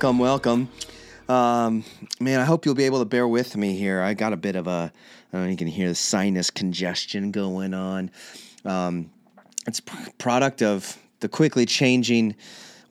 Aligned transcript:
Welcome, 0.00 0.18
welcome. 0.20 0.68
Um, 1.28 1.84
man, 2.20 2.38
I 2.38 2.44
hope 2.44 2.64
you'll 2.64 2.76
be 2.76 2.84
able 2.84 3.00
to 3.00 3.04
bear 3.04 3.26
with 3.26 3.56
me 3.56 3.76
here. 3.76 4.00
I 4.00 4.14
got 4.14 4.32
a 4.32 4.36
bit 4.36 4.54
of 4.54 4.68
a, 4.68 4.92
I 5.32 5.36
don't 5.36 5.42
know, 5.42 5.50
you 5.50 5.56
can 5.56 5.66
hear 5.66 5.88
the 5.88 5.96
sinus 5.96 6.52
congestion 6.52 7.32
going 7.32 7.74
on. 7.74 8.12
Um, 8.64 9.10
it's 9.66 9.80
p- 9.80 9.98
product 10.16 10.62
of 10.62 10.96
the 11.18 11.28
quickly 11.28 11.66
changing 11.66 12.36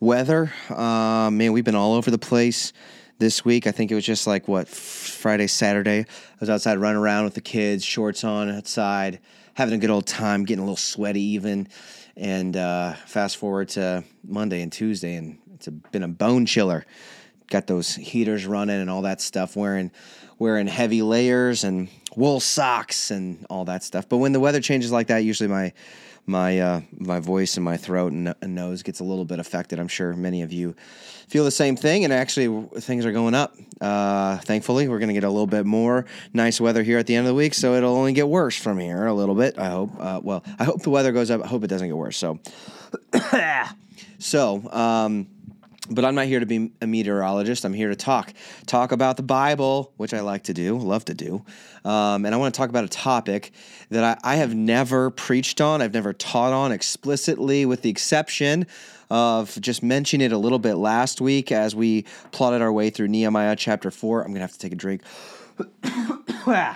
weather. 0.01 0.51
Uh, 0.69 1.29
man, 1.31 1.53
we've 1.53 1.63
been 1.63 1.75
all 1.75 1.93
over 1.93 2.11
the 2.11 2.17
place 2.17 2.73
this 3.19 3.45
week. 3.45 3.67
I 3.67 3.71
think 3.71 3.89
it 3.89 3.95
was 3.95 4.05
just 4.05 4.27
like 4.27 4.49
what 4.49 4.67
Friday, 4.67 5.47
Saturday. 5.47 5.99
I 6.01 6.37
was 6.41 6.49
outside 6.49 6.77
running 6.77 6.97
around 6.97 7.23
with 7.23 7.35
the 7.35 7.41
kids, 7.41 7.85
shorts 7.85 8.25
on 8.25 8.49
outside, 8.49 9.19
having 9.53 9.75
a 9.75 9.77
good 9.77 9.91
old 9.91 10.07
time, 10.07 10.43
getting 10.43 10.59
a 10.59 10.65
little 10.65 10.75
sweaty 10.75 11.21
even. 11.21 11.69
And 12.17 12.57
uh, 12.57 12.93
fast 13.05 13.37
forward 13.37 13.69
to 13.69 14.03
Monday 14.27 14.63
and 14.63 14.71
Tuesday, 14.71 15.13
and 15.15 15.37
it's 15.53 15.67
a, 15.67 15.71
been 15.71 16.01
a 16.01 16.07
bone 16.07 16.47
chiller. 16.47 16.83
Got 17.51 17.67
those 17.67 17.93
heaters 17.93 18.47
running 18.47 18.81
and 18.81 18.89
all 18.89 19.03
that 19.03 19.21
stuff. 19.21 19.55
Wearing 19.55 19.91
wearing 20.39 20.65
heavy 20.67 21.03
layers 21.03 21.63
and 21.63 21.89
wool 22.15 22.39
socks 22.39 23.11
and 23.11 23.45
all 23.51 23.65
that 23.65 23.83
stuff. 23.83 24.09
But 24.09 24.17
when 24.17 24.33
the 24.33 24.39
weather 24.39 24.59
changes 24.61 24.91
like 24.91 25.07
that, 25.07 25.19
usually 25.19 25.47
my 25.47 25.73
my 26.27 26.59
uh, 26.59 26.81
my 26.97 27.19
voice 27.19 27.55
and 27.55 27.63
my 27.63 27.77
throat 27.77 28.11
and, 28.11 28.35
and 28.41 28.53
nose 28.53 28.83
gets 28.83 28.99
a 28.99 29.03
little 29.03 29.25
bit 29.25 29.39
affected. 29.39 29.79
I'm 29.79 29.87
sure 29.87 30.13
many 30.13 30.41
of 30.41 30.51
you 30.51 30.75
feel 31.29 31.45
the 31.45 31.51
same 31.51 31.75
thing, 31.75 32.03
and 32.03 32.11
actually 32.11 32.67
things 32.81 33.05
are 33.05 33.13
going 33.13 33.33
up. 33.33 33.55
Uh, 33.79 34.37
thankfully, 34.39 34.87
we're 34.89 34.99
going 34.99 35.07
to 35.07 35.13
get 35.13 35.23
a 35.23 35.29
little 35.29 35.47
bit 35.47 35.65
more 35.65 36.05
nice 36.33 36.59
weather 36.59 36.83
here 36.83 36.97
at 36.97 37.07
the 37.07 37.15
end 37.15 37.25
of 37.25 37.29
the 37.29 37.35
week, 37.35 37.53
so 37.53 37.73
it'll 37.75 37.95
only 37.95 38.13
get 38.13 38.27
worse 38.27 38.57
from 38.57 38.77
here 38.77 39.05
a 39.05 39.13
little 39.13 39.35
bit. 39.35 39.57
I 39.57 39.69
hope. 39.69 39.91
Uh, 39.97 40.19
well, 40.21 40.43
I 40.59 40.65
hope 40.65 40.81
the 40.81 40.89
weather 40.89 41.13
goes 41.13 41.31
up. 41.31 41.43
I 41.43 41.47
hope 41.47 41.63
it 41.63 41.67
doesn't 41.67 41.87
get 41.87 41.97
worse. 41.97 42.17
So, 42.17 42.39
so. 44.19 44.69
Um, 44.71 45.27
but 45.89 46.05
I'm 46.05 46.15
not 46.15 46.25
here 46.25 46.39
to 46.39 46.45
be 46.45 46.71
a 46.81 46.87
meteorologist. 46.87 47.65
I'm 47.65 47.73
here 47.73 47.89
to 47.89 47.95
talk, 47.95 48.33
talk 48.65 48.91
about 48.91 49.17
the 49.17 49.23
Bible, 49.23 49.93
which 49.97 50.13
I 50.13 50.21
like 50.21 50.43
to 50.43 50.53
do, 50.53 50.77
love 50.77 51.05
to 51.05 51.13
do. 51.13 51.43
Um, 51.85 52.25
and 52.25 52.33
I 52.33 52.37
want 52.37 52.53
to 52.53 52.57
talk 52.57 52.69
about 52.69 52.83
a 52.83 52.89
topic 52.89 53.51
that 53.89 54.03
I, 54.03 54.33
I, 54.33 54.35
have 54.37 54.53
never 54.53 55.09
preached 55.09 55.61
on, 55.61 55.81
I've 55.81 55.93
never 55.93 56.13
taught 56.13 56.53
on 56.53 56.71
explicitly, 56.71 57.65
with 57.65 57.81
the 57.81 57.89
exception 57.89 58.67
of 59.09 59.57
just 59.61 59.81
mentioning 59.81 60.25
it 60.25 60.33
a 60.33 60.37
little 60.37 60.59
bit 60.59 60.75
last 60.75 61.21
week 61.21 61.51
as 61.51 61.73
we 61.73 62.03
plotted 62.31 62.61
our 62.61 62.71
way 62.71 62.89
through 62.89 63.07
Nehemiah 63.07 63.55
chapter 63.55 63.89
4. 63.89 64.23
I'm 64.23 64.33
to 64.33 64.39
have 64.41 64.51
to 64.51 64.59
take 64.59 64.73
a 64.73 64.75
drink. 64.75 65.01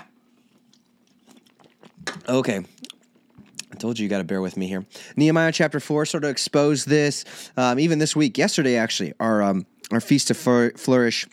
okay, 2.29 2.63
told 3.81 3.97
you 3.97 4.03
you 4.03 4.09
got 4.09 4.19
to 4.19 4.23
bear 4.23 4.41
with 4.41 4.55
me 4.55 4.67
here. 4.67 4.85
Nehemiah 5.15 5.51
chapter 5.51 5.79
four 5.79 6.05
sort 6.05 6.23
of 6.23 6.29
exposed 6.29 6.87
this. 6.87 7.25
Um, 7.57 7.79
even 7.79 7.99
this 7.99 8.15
week, 8.15 8.37
yesterday 8.37 8.77
actually, 8.77 9.13
our 9.19 9.41
um, 9.41 9.65
our 9.91 9.99
feast 9.99 10.27
to 10.27 10.33
flourish 10.33 11.27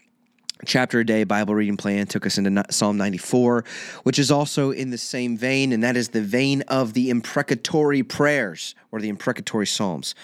chapter 0.64 1.00
a 1.00 1.06
day 1.06 1.25
Bible 1.25 1.54
reading 1.54 1.76
plan 1.76 2.06
took 2.06 2.26
us 2.26 2.38
into 2.38 2.64
Psalm 2.70 2.97
94, 2.97 3.64
which 4.03 4.19
is 4.19 4.31
also 4.31 4.70
in 4.70 4.91
the 4.91 4.98
same 4.98 5.36
vein, 5.36 5.72
and 5.72 5.84
that 5.84 5.97
is 5.97 6.09
the 6.09 6.22
vein 6.22 6.62
of 6.62 6.94
the 6.94 7.10
imprecatory 7.10 8.03
prayers 8.03 8.75
or 8.91 9.00
the 9.00 9.09
imprecatory 9.09 9.66
psalms. 9.66 10.15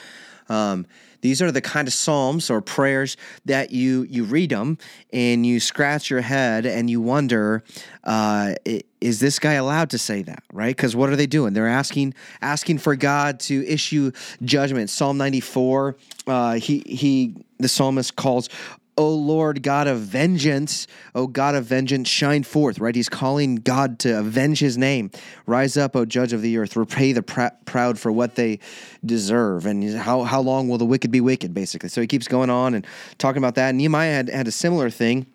Um, 0.48 0.86
these 1.20 1.40
are 1.40 1.50
the 1.50 1.62
kind 1.62 1.88
of 1.88 1.94
psalms 1.94 2.50
or 2.50 2.60
prayers 2.60 3.16
that 3.46 3.70
you 3.70 4.02
you 4.02 4.24
read 4.24 4.50
them 4.50 4.76
and 5.10 5.46
you 5.46 5.58
scratch 5.58 6.10
your 6.10 6.20
head 6.20 6.66
and 6.66 6.90
you 6.90 7.00
wonder, 7.00 7.64
uh, 8.04 8.54
is 9.00 9.20
this 9.20 9.38
guy 9.38 9.54
allowed 9.54 9.88
to 9.90 9.98
say 9.98 10.22
that? 10.22 10.42
Right? 10.52 10.76
Because 10.76 10.94
what 10.94 11.08
are 11.08 11.16
they 11.16 11.26
doing? 11.26 11.54
They're 11.54 11.66
asking 11.66 12.12
asking 12.42 12.78
for 12.78 12.94
God 12.94 13.40
to 13.40 13.66
issue 13.66 14.12
judgment. 14.42 14.90
Psalm 14.90 15.16
ninety 15.16 15.40
four. 15.40 15.96
Uh, 16.26 16.54
he 16.54 16.82
he 16.86 17.34
the 17.58 17.68
psalmist 17.68 18.16
calls 18.16 18.50
O 18.96 19.12
Lord 19.12 19.62
God 19.62 19.86
of 19.86 20.00
vengeance, 20.00 20.86
O 21.14 21.26
God 21.26 21.54
of 21.54 21.64
vengeance, 21.64 22.08
shine 22.08 22.42
forth, 22.44 22.78
right? 22.78 22.94
He's 22.94 23.08
calling 23.08 23.56
God 23.56 23.98
to 24.00 24.18
avenge 24.20 24.60
his 24.60 24.78
name. 24.78 25.10
Rise 25.46 25.76
up, 25.76 25.96
O 25.96 26.04
judge 26.04 26.32
of 26.32 26.42
the 26.42 26.56
earth, 26.58 26.76
repay 26.76 27.12
the 27.12 27.22
pr- 27.22 27.48
proud 27.64 27.98
for 27.98 28.12
what 28.12 28.36
they 28.36 28.60
deserve. 29.04 29.66
And 29.66 29.96
how, 29.96 30.22
how 30.22 30.40
long 30.40 30.68
will 30.68 30.78
the 30.78 30.86
wicked 30.86 31.10
be 31.10 31.20
wicked, 31.20 31.52
basically? 31.52 31.88
So 31.88 32.00
he 32.00 32.06
keeps 32.06 32.28
going 32.28 32.50
on 32.50 32.74
and 32.74 32.86
talking 33.18 33.38
about 33.38 33.56
that. 33.56 33.74
Nehemiah 33.74 34.12
had, 34.12 34.28
had 34.28 34.48
a 34.48 34.52
similar 34.52 34.90
thing 34.90 35.26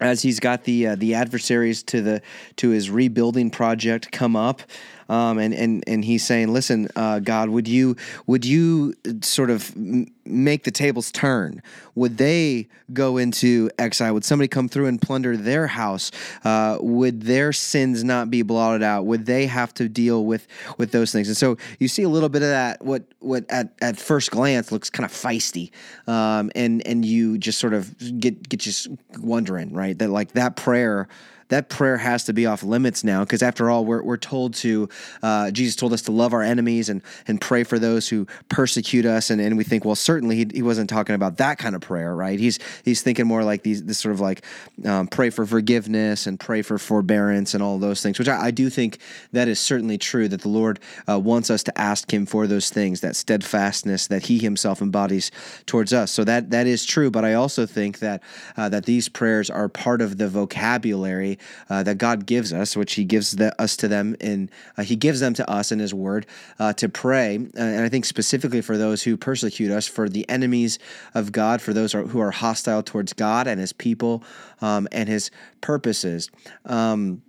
as 0.00 0.22
he's 0.22 0.40
got 0.40 0.64
the 0.64 0.88
uh, 0.88 0.96
the 0.96 1.14
adversaries 1.14 1.82
to 1.82 2.00
the 2.00 2.22
to 2.56 2.70
his 2.70 2.90
rebuilding 2.90 3.50
project 3.50 4.10
come 4.10 4.34
up 4.34 4.62
um, 5.10 5.38
and 5.38 5.52
and 5.52 5.82
and 5.88 6.04
he's 6.04 6.24
saying, 6.24 6.52
"Listen, 6.52 6.88
uh, 6.94 7.18
God, 7.18 7.48
would 7.48 7.66
you 7.66 7.96
would 8.26 8.44
you 8.44 8.94
sort 9.22 9.50
of 9.50 9.74
make 9.76 10.62
the 10.62 10.70
tables 10.70 11.10
turn? 11.10 11.62
Would 11.96 12.16
they 12.16 12.68
go 12.92 13.16
into 13.16 13.70
exile? 13.76 14.14
Would 14.14 14.24
somebody 14.24 14.46
come 14.46 14.68
through 14.68 14.86
and 14.86 15.02
plunder 15.02 15.36
their 15.36 15.66
house? 15.66 16.12
Uh, 16.44 16.78
would 16.80 17.22
their 17.22 17.52
sins 17.52 18.04
not 18.04 18.30
be 18.30 18.42
blotted 18.42 18.84
out? 18.84 19.04
Would 19.04 19.26
they 19.26 19.46
have 19.46 19.74
to 19.74 19.88
deal 19.88 20.24
with 20.24 20.46
with 20.78 20.92
those 20.92 21.10
things?" 21.10 21.26
And 21.26 21.36
so 21.36 21.58
you 21.80 21.88
see 21.88 22.04
a 22.04 22.08
little 22.08 22.28
bit 22.28 22.42
of 22.42 22.48
that. 22.48 22.80
What 22.84 23.02
what 23.18 23.50
at 23.50 23.72
at 23.82 23.98
first 23.98 24.30
glance 24.30 24.70
looks 24.70 24.90
kind 24.90 25.04
of 25.04 25.10
feisty, 25.10 25.72
um, 26.06 26.52
and 26.54 26.86
and 26.86 27.04
you 27.04 27.36
just 27.36 27.58
sort 27.58 27.74
of 27.74 27.92
get 28.20 28.48
get 28.48 28.60
just 28.60 28.86
wondering, 29.18 29.72
right? 29.72 29.98
That 29.98 30.10
like 30.10 30.32
that 30.34 30.54
prayer 30.54 31.08
that 31.50 31.68
prayer 31.68 31.98
has 31.98 32.24
to 32.24 32.32
be 32.32 32.46
off 32.46 32.62
limits 32.62 33.04
now 33.04 33.22
because 33.22 33.42
after 33.42 33.70
all 33.70 33.84
we're, 33.84 34.02
we're 34.02 34.16
told 34.16 34.54
to 34.54 34.88
uh, 35.22 35.50
jesus 35.50 35.76
told 35.76 35.92
us 35.92 36.02
to 36.02 36.12
love 36.12 36.32
our 36.32 36.42
enemies 36.42 36.88
and, 36.88 37.02
and 37.28 37.40
pray 37.40 37.62
for 37.64 37.78
those 37.78 38.08
who 38.08 38.26
persecute 38.48 39.04
us. 39.04 39.30
And, 39.30 39.40
and 39.40 39.56
we 39.56 39.64
think 39.64 39.84
well 39.84 39.94
certainly 39.94 40.36
he, 40.36 40.46
he 40.52 40.62
wasn't 40.62 40.90
talking 40.90 41.14
about 41.14 41.36
that 41.36 41.58
kind 41.58 41.74
of 41.74 41.80
prayer 41.80 42.14
right? 42.14 42.38
He's 42.38 42.58
he's 42.84 43.02
thinking 43.02 43.26
more 43.26 43.44
like 43.44 43.62
these 43.62 43.84
this 43.84 43.98
sort 43.98 44.14
of 44.14 44.20
like 44.20 44.44
um, 44.84 45.06
pray 45.06 45.30
for 45.30 45.46
forgiveness 45.46 46.26
and 46.26 46.38
pray 46.38 46.62
for 46.62 46.78
forbearance 46.78 47.54
and 47.54 47.62
all 47.62 47.78
those 47.78 48.02
things 48.02 48.18
which 48.18 48.28
I, 48.28 48.46
I 48.46 48.50
do 48.50 48.70
think 48.70 48.98
that 49.32 49.48
is 49.48 49.60
certainly 49.60 49.98
true 49.98 50.28
that 50.28 50.42
the 50.42 50.48
lord 50.48 50.80
uh, 51.08 51.18
wants 51.18 51.50
us 51.50 51.62
to 51.64 51.80
ask 51.80 52.12
him 52.12 52.26
for 52.26 52.46
those 52.46 52.70
things 52.70 53.00
that 53.00 53.16
steadfastness 53.16 54.06
that 54.08 54.26
he 54.26 54.38
himself 54.38 54.80
embodies 54.80 55.30
towards 55.66 55.92
us. 55.92 56.10
So 56.10 56.24
that 56.24 56.50
that 56.50 56.66
is 56.66 56.84
true. 56.84 57.10
But 57.10 57.24
i 57.24 57.34
also 57.34 57.66
think 57.66 57.98
that 58.00 58.22
uh, 58.56 58.68
that 58.68 58.84
these 58.84 59.08
prayers 59.08 59.50
are 59.50 59.68
part 59.68 60.00
of 60.00 60.18
the 60.18 60.28
vocabulary 60.28 61.38
uh, 61.68 61.82
that 61.82 61.98
God 61.98 62.26
gives 62.26 62.52
us, 62.52 62.76
which 62.76 62.94
He 62.94 63.04
gives 63.04 63.32
the, 63.32 63.60
us 63.60 63.76
to 63.76 63.88
them, 63.88 64.16
and 64.20 64.50
uh, 64.76 64.82
He 64.82 64.96
gives 64.96 65.20
them 65.20 65.34
to 65.34 65.50
us 65.50 65.72
in 65.72 65.78
His 65.78 65.94
Word 65.94 66.26
uh, 66.58 66.72
to 66.74 66.88
pray. 66.88 67.36
Uh, 67.36 67.60
and 67.60 67.84
I 67.84 67.88
think 67.88 68.04
specifically 68.04 68.60
for 68.60 68.76
those 68.76 69.02
who 69.02 69.16
persecute 69.16 69.70
us, 69.70 69.86
for 69.86 70.08
the 70.08 70.28
enemies 70.28 70.78
of 71.14 71.32
God, 71.32 71.60
for 71.60 71.72
those 71.72 71.92
who 71.92 72.20
are 72.20 72.30
hostile 72.30 72.82
towards 72.82 73.12
God 73.12 73.46
and 73.46 73.60
His 73.60 73.72
people 73.72 74.22
um, 74.60 74.88
and 74.92 75.08
His 75.08 75.30
purposes. 75.60 76.30
Um, 76.66 77.22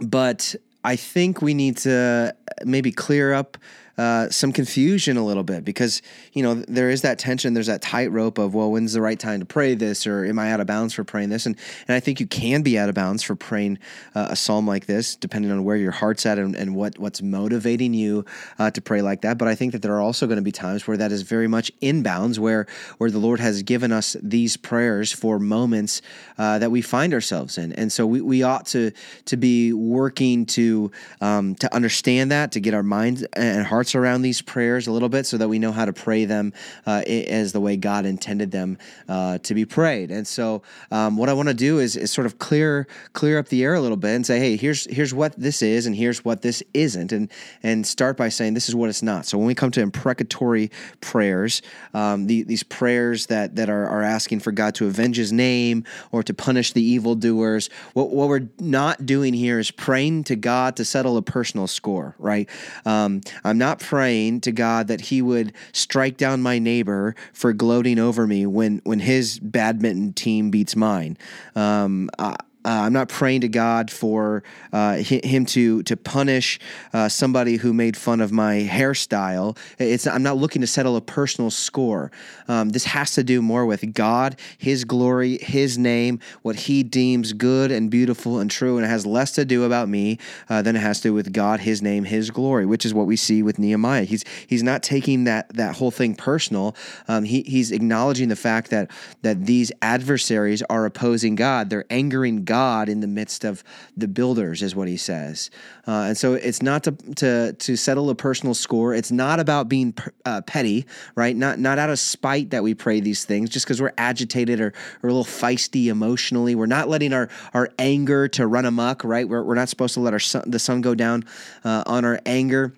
but 0.00 0.54
I 0.84 0.96
think 0.96 1.40
we 1.42 1.54
need 1.54 1.76
to 1.78 2.34
maybe 2.64 2.92
clear 2.92 3.32
up 3.32 3.56
uh, 3.98 4.30
some 4.30 4.52
confusion 4.52 5.16
a 5.16 5.24
little 5.24 5.42
bit 5.42 5.64
because 5.64 6.00
you 6.32 6.42
know 6.42 6.54
there 6.54 6.88
is 6.88 7.02
that 7.02 7.18
tension. 7.18 7.52
There's 7.52 7.66
that 7.66 7.82
tightrope 7.82 8.38
of 8.38 8.54
well, 8.54 8.70
when's 8.70 8.94
the 8.94 9.02
right 9.02 9.18
time 9.18 9.40
to 9.40 9.46
pray 9.46 9.74
this, 9.74 10.06
or 10.06 10.24
am 10.24 10.38
I 10.38 10.50
out 10.50 10.60
of 10.60 10.66
bounds 10.66 10.94
for 10.94 11.04
praying 11.04 11.28
this? 11.28 11.44
And 11.44 11.56
and 11.86 11.94
I 11.94 12.00
think 12.00 12.18
you 12.18 12.26
can 12.26 12.62
be 12.62 12.78
out 12.78 12.88
of 12.88 12.94
bounds 12.94 13.22
for 13.22 13.34
praying 13.34 13.78
uh, 14.14 14.28
a 14.30 14.36
psalm 14.36 14.66
like 14.66 14.86
this, 14.86 15.14
depending 15.14 15.50
on 15.50 15.62
where 15.64 15.76
your 15.76 15.92
heart's 15.92 16.24
at 16.24 16.38
and, 16.38 16.56
and 16.56 16.74
what 16.74 16.98
what's 16.98 17.20
motivating 17.20 17.92
you 17.92 18.24
uh, 18.58 18.70
to 18.70 18.80
pray 18.80 19.02
like 19.02 19.20
that. 19.22 19.36
But 19.36 19.48
I 19.48 19.54
think 19.54 19.72
that 19.72 19.82
there 19.82 19.94
are 19.94 20.00
also 20.00 20.26
going 20.26 20.36
to 20.36 20.42
be 20.42 20.52
times 20.52 20.86
where 20.86 20.96
that 20.96 21.12
is 21.12 21.22
very 21.22 21.48
much 21.48 21.70
in 21.82 22.02
bounds, 22.02 22.40
where 22.40 22.66
where 22.96 23.10
the 23.10 23.18
Lord 23.18 23.40
has 23.40 23.62
given 23.62 23.92
us 23.92 24.16
these 24.22 24.56
prayers 24.56 25.12
for 25.12 25.38
moments 25.38 26.00
uh, 26.38 26.58
that 26.60 26.70
we 26.70 26.80
find 26.80 27.12
ourselves 27.12 27.58
in, 27.58 27.74
and 27.74 27.92
so 27.92 28.06
we, 28.06 28.22
we 28.22 28.42
ought 28.42 28.64
to 28.66 28.90
to 29.26 29.36
be 29.36 29.74
working 29.74 30.46
to 30.46 30.90
um, 31.20 31.54
to 31.56 31.72
understand 31.74 32.30
that, 32.30 32.52
to 32.52 32.60
get 32.60 32.72
our 32.72 32.82
minds 32.82 33.22
and 33.34 33.66
hearts 33.66 33.81
around 33.94 34.22
these 34.22 34.42
prayers 34.42 34.86
a 34.86 34.92
little 34.92 35.08
bit, 35.08 35.26
so 35.26 35.36
that 35.36 35.48
we 35.48 35.58
know 35.58 35.72
how 35.72 35.84
to 35.84 35.92
pray 35.92 36.24
them 36.24 36.52
uh, 36.86 37.02
as 37.06 37.52
the 37.52 37.60
way 37.60 37.76
God 37.76 38.06
intended 38.06 38.50
them 38.50 38.78
uh, 39.08 39.38
to 39.38 39.54
be 39.54 39.64
prayed. 39.64 40.10
And 40.10 40.26
so, 40.26 40.62
um, 40.90 41.16
what 41.16 41.28
I 41.28 41.32
want 41.32 41.48
to 41.48 41.54
do 41.54 41.78
is, 41.78 41.96
is 41.96 42.10
sort 42.10 42.26
of 42.26 42.38
clear 42.38 42.86
clear 43.12 43.38
up 43.38 43.48
the 43.48 43.62
air 43.64 43.74
a 43.74 43.80
little 43.80 43.96
bit 43.96 44.14
and 44.14 44.26
say, 44.26 44.38
hey, 44.38 44.56
here's 44.56 44.84
here's 44.90 45.12
what 45.12 45.34
this 45.36 45.62
is, 45.62 45.86
and 45.86 45.96
here's 45.96 46.24
what 46.24 46.42
this 46.42 46.62
isn't, 46.74 47.12
and 47.12 47.30
and 47.62 47.86
start 47.86 48.16
by 48.16 48.28
saying 48.28 48.54
this 48.54 48.68
is 48.68 48.74
what 48.74 48.88
it's 48.88 49.02
not. 49.02 49.26
So 49.26 49.38
when 49.38 49.46
we 49.46 49.54
come 49.54 49.70
to 49.72 49.80
imprecatory 49.80 50.70
prayers, 51.00 51.62
um, 51.94 52.26
the, 52.26 52.42
these 52.42 52.62
prayers 52.62 53.26
that 53.26 53.56
that 53.56 53.68
are, 53.68 53.86
are 53.88 54.02
asking 54.02 54.40
for 54.40 54.52
God 54.52 54.74
to 54.76 54.86
avenge 54.86 55.16
His 55.16 55.32
name 55.32 55.84
or 56.10 56.22
to 56.22 56.34
punish 56.34 56.72
the 56.72 56.82
evildoers, 56.82 57.70
what 57.94 58.10
what 58.10 58.28
we're 58.28 58.48
not 58.58 59.06
doing 59.06 59.34
here 59.34 59.58
is 59.58 59.70
praying 59.70 60.24
to 60.24 60.36
God 60.36 60.76
to 60.76 60.84
settle 60.84 61.16
a 61.16 61.22
personal 61.22 61.66
score, 61.66 62.14
right? 62.18 62.48
Um, 62.84 63.20
I'm 63.44 63.58
not 63.58 63.71
praying 63.80 64.40
to 64.42 64.52
God 64.52 64.88
that 64.88 65.02
He 65.02 65.22
would 65.22 65.52
strike 65.72 66.16
down 66.16 66.42
my 66.42 66.58
neighbor 66.58 67.14
for 67.32 67.52
gloating 67.52 67.98
over 67.98 68.26
me 68.26 68.46
when 68.46 68.80
when 68.84 69.00
his 69.00 69.38
badminton 69.38 70.12
team 70.12 70.50
beats 70.50 70.76
mine. 70.76 71.16
Um, 71.54 72.10
I, 72.18 72.36
uh, 72.64 72.82
I'm 72.84 72.92
not 72.92 73.08
praying 73.08 73.40
to 73.40 73.48
God 73.48 73.90
for 73.90 74.44
uh, 74.72 74.96
him 74.96 75.44
to 75.46 75.82
to 75.82 75.96
punish 75.96 76.60
uh, 76.92 77.08
somebody 77.08 77.56
who 77.56 77.72
made 77.72 77.96
fun 77.96 78.20
of 78.20 78.30
my 78.30 78.68
hairstyle. 78.70 79.56
It's 79.78 80.06
I'm 80.06 80.22
not 80.22 80.36
looking 80.36 80.60
to 80.60 80.66
settle 80.66 80.96
a 80.96 81.00
personal 81.00 81.50
score. 81.50 82.12
Um, 82.46 82.68
this 82.68 82.84
has 82.84 83.12
to 83.12 83.24
do 83.24 83.42
more 83.42 83.66
with 83.66 83.94
God, 83.94 84.38
His 84.58 84.84
glory, 84.84 85.38
His 85.38 85.76
name, 85.76 86.20
what 86.42 86.56
He 86.56 86.82
deems 86.84 87.32
good 87.32 87.72
and 87.72 87.90
beautiful 87.90 88.38
and 88.38 88.50
true, 88.50 88.76
and 88.76 88.86
it 88.86 88.88
has 88.88 89.04
less 89.04 89.32
to 89.32 89.44
do 89.44 89.64
about 89.64 89.88
me 89.88 90.18
uh, 90.48 90.62
than 90.62 90.76
it 90.76 90.80
has 90.80 91.00
to 91.00 91.08
do 91.08 91.14
with 91.14 91.32
God, 91.32 91.60
His 91.60 91.82
name, 91.82 92.04
His 92.04 92.30
glory, 92.30 92.64
which 92.64 92.86
is 92.86 92.94
what 92.94 93.06
we 93.06 93.16
see 93.16 93.42
with 93.42 93.58
Nehemiah. 93.58 94.04
He's 94.04 94.24
he's 94.46 94.62
not 94.62 94.84
taking 94.84 95.24
that 95.24 95.48
that 95.56 95.76
whole 95.76 95.90
thing 95.90 96.14
personal. 96.14 96.76
Um, 97.08 97.24
he 97.24 97.42
he's 97.42 97.72
acknowledging 97.72 98.28
the 98.28 98.36
fact 98.36 98.70
that 98.70 98.90
that 99.22 99.46
these 99.46 99.72
adversaries 99.82 100.62
are 100.70 100.86
opposing 100.86 101.34
God. 101.34 101.68
They're 101.68 101.86
angering 101.90 102.44
God 102.44 102.51
God 102.52 102.90
in 102.90 103.00
the 103.00 103.06
midst 103.06 103.44
of 103.44 103.64
the 103.96 104.06
builders, 104.06 104.60
is 104.60 104.76
what 104.76 104.86
he 104.86 104.98
says. 104.98 105.50
Uh, 105.88 106.08
and 106.08 106.18
so 106.18 106.34
it's 106.34 106.60
not 106.60 106.84
to, 106.84 106.92
to 107.16 107.54
to 107.54 107.76
settle 107.76 108.10
a 108.10 108.14
personal 108.14 108.52
score. 108.52 108.92
It's 108.92 109.10
not 109.10 109.40
about 109.40 109.70
being 109.70 109.94
uh, 110.26 110.42
petty, 110.42 110.84
right? 111.14 111.34
Not 111.34 111.58
not 111.58 111.78
out 111.78 111.88
of 111.88 111.98
spite 111.98 112.50
that 112.50 112.62
we 112.62 112.74
pray 112.74 113.00
these 113.00 113.24
things, 113.24 113.48
just 113.48 113.64
because 113.64 113.80
we're 113.80 113.94
agitated 113.96 114.60
or, 114.60 114.74
or 115.02 115.08
a 115.08 115.12
little 115.14 115.24
feisty 115.24 115.86
emotionally. 115.86 116.54
We're 116.54 116.66
not 116.66 116.90
letting 116.90 117.14
our, 117.14 117.30
our 117.54 117.70
anger 117.78 118.28
to 118.28 118.46
run 118.46 118.66
amok, 118.66 119.02
right? 119.02 119.26
We're, 119.26 119.42
we're 119.42 119.54
not 119.54 119.70
supposed 119.70 119.94
to 119.94 120.00
let 120.00 120.12
our 120.12 120.20
sun, 120.20 120.44
the 120.46 120.58
sun 120.58 120.82
go 120.82 120.94
down 120.94 121.24
uh, 121.64 121.84
on 121.86 122.04
our 122.04 122.20
anger 122.26 122.74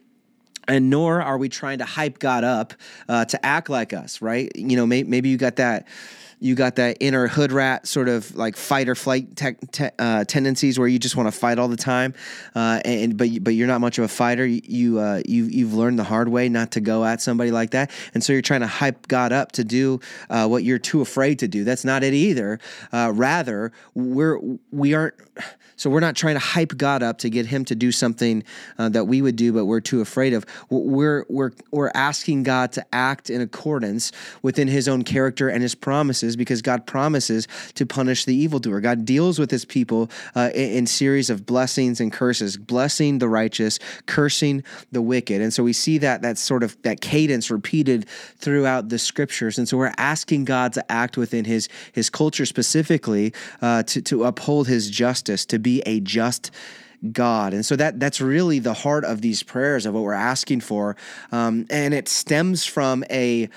and 0.69 0.89
nor 0.89 1.21
are 1.21 1.37
we 1.37 1.49
trying 1.49 1.79
to 1.79 1.85
hype 1.85 2.19
God 2.19 2.45
up 2.45 2.75
uh, 3.09 3.25
to 3.27 3.45
act 3.45 3.69
like 3.69 3.93
us, 3.93 4.23
right? 4.23 4.51
You 4.55 4.77
know, 4.77 4.87
may, 4.87 5.03
maybe 5.03 5.29
you 5.29 5.37
got 5.37 5.57
that 5.57 5.87
you 6.45 6.55
got 6.55 6.77
that 6.77 6.99
inner 7.01 7.27
hood 7.27 7.53
rat 7.53 7.87
sort 7.87 8.07
of 8.07 8.37
like 8.37 8.55
fight 8.55 8.87
or 8.87 8.95
flight 8.95 9.35
te- 9.35 9.55
te- 9.73 9.89
uh, 9.99 10.25
tendencies 10.25 10.79
where 10.79 10.87
you 10.87 10.99
just 10.99 11.17
want 11.17 11.27
to 11.27 11.33
fight 11.33 11.59
all 11.59 11.69
the 11.69 11.77
time, 11.77 12.13
uh, 12.55 12.81
and 12.85 13.17
but 13.17 13.29
but 13.43 13.55
you're 13.55 13.67
not 13.67 13.81
much 13.81 13.97
of 13.97 14.05
a 14.05 14.09
fighter. 14.09 14.45
You 14.45 14.99
uh, 14.99 15.23
you 15.27 15.45
you've 15.45 15.73
learned 15.73 15.99
the 15.99 16.05
hard 16.05 16.29
way 16.29 16.51
not 16.51 16.73
to 16.73 16.83
go 16.83 17.03
at 17.03 17.23
somebody 17.23 17.51
like 17.51 17.71
that, 17.71 17.91
and 18.13 18.23
so 18.23 18.35
you're 18.35 18.43
trying 18.43 18.61
to 18.61 18.67
hype 18.67 19.09
God 19.09 19.33
up 19.33 19.53
to 19.53 19.65
do 19.65 20.01
uh, 20.29 20.47
what 20.47 20.65
you're 20.65 20.79
too 20.79 21.01
afraid 21.01 21.39
to 21.39 21.49
do. 21.49 21.65
That's 21.65 21.85
not 21.85 22.05
it 22.05 22.13
either. 22.13 22.61
Uh, 22.93 23.11
rather, 23.15 23.73
we're 23.95 24.39
we 24.71 24.93
aren't. 24.93 25.15
So 25.77 25.91
we're 25.91 26.01
not 26.01 26.15
trying 26.15 26.35
to 26.35 26.41
hype 26.41 26.77
God 26.77 27.03
up 27.03 27.19
to 27.19 27.31
get 27.31 27.47
Him 27.47 27.65
to 27.65 27.75
do 27.75 27.91
something 27.91 28.45
uh, 28.79 28.91
that 28.91 29.07
we 29.07 29.21
would 29.23 29.37
do, 29.37 29.53
but 29.53 29.65
we're 29.65 29.81
too 29.81 30.01
afraid 30.01 30.33
of. 30.33 30.47
We're 30.71 31.25
we're 31.29 31.53
we're 31.71 31.91
asking 31.95 32.45
God 32.45 32.71
to 32.73 32.87
act 32.93 33.31
in 33.31 33.41
accordance 33.41 34.13
within 34.43 34.69
His 34.69 34.87
own 34.87 35.03
character 35.03 35.49
and 35.49 35.63
His 35.63 35.75
promises 35.75 36.34
because 36.37 36.63
God 36.63 36.87
promises 36.87 37.49
to 37.75 37.87
punish 37.87 38.25
the 38.25 38.35
evildoer. 38.35 38.81
God 38.81 39.05
deals 39.05 39.39
with 39.39 39.51
his 39.51 39.65
people 39.65 40.11
uh, 40.35 40.51
in, 40.55 40.71
in 40.71 40.87
series 40.87 41.31
of 41.31 41.47
blessings 41.47 42.01
and 42.01 42.13
curses, 42.13 42.57
blessing 42.57 43.19
the 43.19 43.29
righteous, 43.29 43.79
cursing 44.07 44.63
the 44.93 45.03
wicked. 45.03 45.41
And 45.41 45.53
so 45.53 45.63
we 45.63 45.73
see 45.73 45.99
that 45.99 46.23
that 46.23 46.39
sort 46.39 46.63
of 46.63 46.81
that 46.83 47.01
cadence 47.01 47.51
repeated 47.51 48.09
throughout 48.39 48.89
the 48.89 48.99
scriptures. 48.99 49.59
And 49.59 49.69
so 49.69 49.77
we're 49.77 49.95
asking 49.97 50.45
God 50.45 50.73
to 50.75 50.93
act 50.93 51.17
within 51.17 51.45
his 51.45 51.69
his 51.93 52.11
culture 52.11 52.47
specifically 52.47 53.33
uh, 53.63 53.83
to 53.85 54.03
to 54.03 54.25
uphold 54.25 54.69
his 54.69 54.91
justice, 54.91 55.45
to 55.47 55.59
be 55.59 55.81
a 55.87 56.01
just 56.01 56.51
God. 57.13 57.53
And 57.53 57.65
so 57.65 57.77
that 57.77 58.01
that's 58.01 58.21
really 58.21 58.59
the 58.59 58.75
heart 58.75 59.05
of 59.05 59.21
these 59.21 59.43
prayers 59.43 59.87
of 59.87 59.95
what 59.95 60.03
we're 60.03 60.13
asking 60.13 60.61
for. 60.61 60.97
Um, 61.33 61.67
and 61.71 61.93
it 61.93 62.09
stems 62.09 62.65
from 62.65 63.05
a 63.11 63.49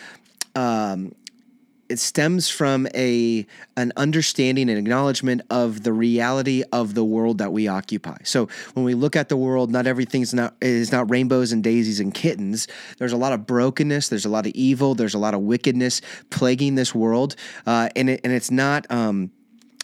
um, 0.55 1.13
it 1.89 1.99
stems 1.99 2.49
from 2.49 2.87
a 2.93 3.45
an 3.75 3.91
understanding 3.95 4.69
and 4.69 4.77
acknowledgement 4.77 5.41
of 5.49 5.83
the 5.83 5.93
reality 5.93 6.63
of 6.71 6.93
the 6.93 7.03
world 7.03 7.37
that 7.37 7.51
we 7.51 7.67
occupy. 7.67 8.17
So 8.23 8.47
when 8.73 8.85
we 8.85 8.93
look 8.93 9.15
at 9.15 9.29
the 9.29 9.37
world, 9.37 9.71
not 9.71 9.87
everything's 9.87 10.33
not 10.33 10.55
is 10.61 10.91
not 10.91 11.09
rainbows 11.09 11.51
and 11.51 11.63
daisies 11.63 11.99
and 11.99 12.13
kittens. 12.13 12.67
There's 12.97 13.13
a 13.13 13.17
lot 13.17 13.33
of 13.33 13.45
brokenness. 13.45 14.09
There's 14.09 14.25
a 14.25 14.29
lot 14.29 14.45
of 14.45 14.53
evil. 14.53 14.95
There's 14.95 15.13
a 15.13 15.19
lot 15.19 15.33
of 15.33 15.41
wickedness 15.41 16.01
plaguing 16.29 16.75
this 16.75 16.93
world, 16.93 17.35
uh, 17.65 17.89
and 17.95 18.09
it, 18.09 18.21
and 18.23 18.33
it's 18.33 18.51
not. 18.51 18.89
Um, 18.91 19.31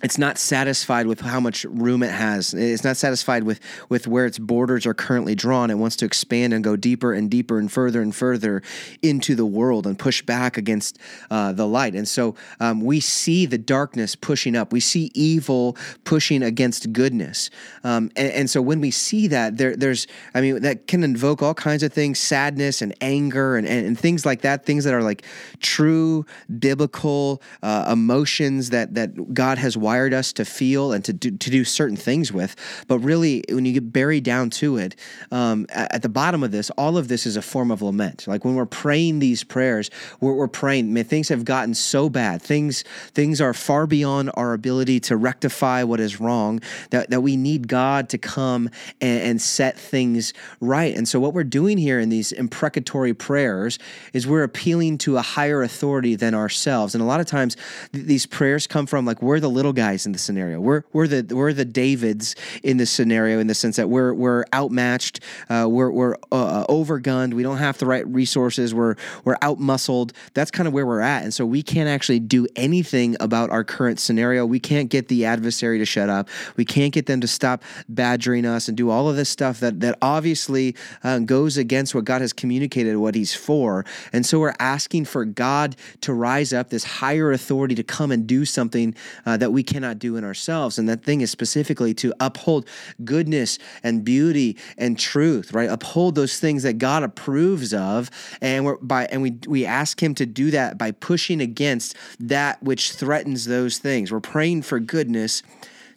it's 0.03 0.17
not 0.17 0.37
satisfied 0.37 1.07
with 1.07 1.21
how 1.21 1.39
much 1.39 1.63
room 1.63 2.03
it 2.03 2.11
has. 2.11 2.53
It's 2.53 2.83
not 2.83 2.97
satisfied 2.97 3.43
with 3.43 3.61
with 3.87 4.05
where 4.05 4.25
its 4.25 4.37
borders 4.37 4.85
are 4.85 4.93
currently 4.93 5.33
drawn. 5.33 5.71
It 5.71 5.77
wants 5.77 5.95
to 5.97 6.05
expand 6.05 6.53
and 6.53 6.61
go 6.61 6.75
deeper 6.75 7.13
and 7.13 7.31
deeper 7.31 7.57
and 7.57 7.71
further 7.71 8.01
and 8.01 8.13
further 8.13 8.61
into 9.01 9.33
the 9.33 9.45
world 9.45 9.87
and 9.87 9.97
push 9.97 10.21
back 10.21 10.57
against 10.57 10.99
uh, 11.31 11.53
the 11.53 11.65
light. 11.65 11.95
And 11.95 12.07
so 12.07 12.35
um, 12.59 12.81
we 12.81 12.99
see 12.99 13.45
the 13.45 13.57
darkness 13.57 14.15
pushing 14.15 14.57
up. 14.57 14.73
We 14.73 14.81
see 14.81 15.09
evil 15.13 15.77
pushing 16.03 16.43
against 16.43 16.91
goodness. 16.91 17.49
Um, 17.85 18.11
and, 18.17 18.31
and, 18.33 18.49
so 18.49 18.61
when 18.61 18.81
we 18.81 18.91
see 18.91 19.27
that, 19.27 19.57
there, 19.57 19.75
there's, 19.75 20.05
I 20.35 20.41
mean, 20.41 20.61
that 20.61 20.85
can 20.87 21.03
invoke 21.03 21.41
all 21.41 21.53
kinds 21.53 21.81
of 21.81 21.93
things: 21.93 22.19
sadness 22.19 22.81
and 22.81 22.93
anger 22.99 23.55
and, 23.55 23.65
and, 23.65 23.87
and 23.87 23.97
things 23.97 24.25
like 24.25 24.41
that. 24.41 24.65
Things 24.65 24.83
that 24.83 24.93
are 24.93 25.01
like 25.01 25.23
true 25.61 26.25
biblical 26.59 27.41
uh, 27.61 27.89
emotions 27.89 28.71
that 28.71 28.95
that 28.95 29.33
God 29.33 29.57
has 29.57 29.77
wired 29.77 29.92
wired 29.93 30.11
us 30.11 30.33
to 30.33 30.43
feel 30.43 30.91
and 30.91 31.05
to 31.05 31.13
do, 31.13 31.29
to 31.29 31.51
do 31.51 31.63
certain 31.63 31.95
things 31.95 32.33
with. 32.33 32.55
But 32.87 32.97
really, 32.97 33.43
when 33.47 33.63
you 33.63 33.73
get 33.73 33.93
buried 33.93 34.23
down 34.23 34.49
to 34.61 34.77
it, 34.77 34.95
um, 35.31 35.67
at, 35.69 35.93
at, 35.93 36.01
the 36.01 36.09
bottom 36.09 36.41
of 36.41 36.49
this, 36.49 36.71
all 36.71 36.97
of 36.97 37.09
this 37.09 37.27
is 37.27 37.37
a 37.37 37.43
form 37.43 37.69
of 37.69 37.83
lament. 37.83 38.25
Like 38.25 38.43
when 38.43 38.55
we're 38.55 38.65
praying 38.65 39.19
these 39.19 39.43
prayers, 39.43 39.91
we're, 40.19 40.33
we're 40.33 40.47
praying, 40.47 40.91
man, 40.91 41.03
things 41.03 41.29
have 41.29 41.45
gotten 41.45 41.75
so 41.75 42.09
bad. 42.09 42.41
Things 42.41 42.83
things 43.13 43.39
are 43.39 43.53
far 43.53 43.85
beyond 43.85 44.31
our 44.33 44.53
ability 44.53 44.99
to 45.01 45.15
rectify 45.15 45.83
what 45.83 45.99
is 45.99 46.19
wrong 46.19 46.59
that, 46.89 47.11
that 47.11 47.21
we 47.21 47.37
need 47.37 47.67
God 47.67 48.09
to 48.09 48.17
come 48.17 48.71
and, 48.99 49.21
and 49.21 49.41
set 49.41 49.77
things 49.77 50.33
right. 50.59 50.97
And 50.97 51.07
so 51.07 51.19
what 51.19 51.35
we're 51.35 51.43
doing 51.43 51.77
here 51.77 51.99
in 51.99 52.09
these 52.09 52.31
imprecatory 52.31 53.13
prayers 53.13 53.77
is 54.11 54.25
we're 54.25 54.41
appealing 54.41 54.97
to 54.99 55.17
a 55.17 55.21
higher 55.21 55.61
authority 55.61 56.15
than 56.15 56.33
ourselves. 56.33 56.95
And 56.95 57.03
a 57.03 57.05
lot 57.05 57.19
of 57.19 57.27
times 57.27 57.57
th- 57.91 58.05
these 58.05 58.25
prayers 58.25 58.65
come 58.65 58.87
from 58.87 59.05
like 59.05 59.21
we're 59.21 59.39
the 59.39 59.51
little 59.51 59.73
guy 59.73 59.82
guys 59.83 60.05
in 60.05 60.13
the 60.13 60.19
scenario. 60.19 60.61
We're 60.61 60.83
we're 60.93 61.07
the 61.07 61.35
we're 61.35 61.51
the 61.51 61.65
Davids 61.65 62.37
in 62.63 62.77
this 62.77 62.89
scenario 62.89 63.39
in 63.39 63.47
the 63.47 63.53
sense 63.53 63.75
that 63.75 63.89
we're 63.89 64.13
we're 64.13 64.45
outmatched, 64.53 65.19
uh, 65.49 65.67
we're 65.69 65.91
we're 65.91 66.15
uh, 66.31 66.65
overgunned. 66.67 67.33
We 67.33 67.43
don't 67.43 67.57
have 67.57 67.77
the 67.79 67.85
right 67.85 68.07
resources. 68.07 68.73
We're 68.73 68.95
we're 69.25 69.35
outmuscled. 69.37 70.11
That's 70.35 70.51
kind 70.51 70.67
of 70.67 70.73
where 70.73 70.85
we're 70.85 71.01
at, 71.01 71.23
and 71.23 71.33
so 71.33 71.45
we 71.45 71.61
can't 71.63 71.89
actually 71.89 72.21
do 72.21 72.47
anything 72.55 73.17
about 73.19 73.49
our 73.49 73.65
current 73.65 73.99
scenario. 73.99 74.45
We 74.45 74.61
can't 74.61 74.89
get 74.89 75.09
the 75.09 75.25
adversary 75.25 75.79
to 75.79 75.85
shut 75.85 76.07
up. 76.07 76.29
We 76.55 76.63
can't 76.63 76.93
get 76.93 77.05
them 77.07 77.19
to 77.19 77.27
stop 77.27 77.61
badgering 77.89 78.45
us 78.45 78.69
and 78.69 78.77
do 78.77 78.89
all 78.89 79.09
of 79.09 79.17
this 79.17 79.27
stuff 79.27 79.59
that 79.59 79.81
that 79.81 79.97
obviously 80.01 80.77
uh, 81.03 81.19
goes 81.19 81.57
against 81.57 81.93
what 81.93 82.05
God 82.05 82.21
has 82.21 82.31
communicated, 82.31 82.95
what 82.95 83.15
He's 83.15 83.35
for. 83.35 83.83
And 84.13 84.25
so 84.25 84.39
we're 84.39 84.55
asking 84.59 85.05
for 85.05 85.25
God 85.25 85.75
to 86.01 86.13
rise 86.13 86.53
up, 86.53 86.69
this 86.69 86.85
higher 86.85 87.33
authority 87.33 87.75
to 87.75 87.83
come 87.83 88.11
and 88.11 88.25
do 88.25 88.45
something 88.45 88.95
uh, 89.25 89.35
that 89.35 89.51
we 89.51 89.61
cannot 89.73 89.99
do 89.99 90.15
in 90.15 90.23
ourselves. 90.23 90.77
And 90.77 90.87
that 90.87 91.03
thing 91.03 91.21
is 91.21 91.31
specifically 91.31 91.93
to 91.95 92.13
uphold 92.19 92.67
goodness 93.03 93.59
and 93.83 94.05
beauty 94.05 94.57
and 94.77 94.97
truth, 94.97 95.53
right? 95.53 95.69
Uphold 95.69 96.15
those 96.15 96.39
things 96.39 96.63
that 96.63 96.77
God 96.77 97.03
approves 97.03 97.73
of. 97.73 98.09
And 98.41 98.65
we're 98.65 98.77
by 98.77 99.05
and 99.05 99.21
we 99.21 99.37
we 99.47 99.65
ask 99.65 100.01
him 100.01 100.13
to 100.15 100.25
do 100.25 100.51
that 100.51 100.77
by 100.77 100.91
pushing 100.91 101.41
against 101.41 101.95
that 102.19 102.61
which 102.61 102.91
threatens 102.91 103.45
those 103.45 103.79
things. 103.79 104.11
We're 104.11 104.19
praying 104.19 104.61
for 104.61 104.79
goodness 104.79 105.43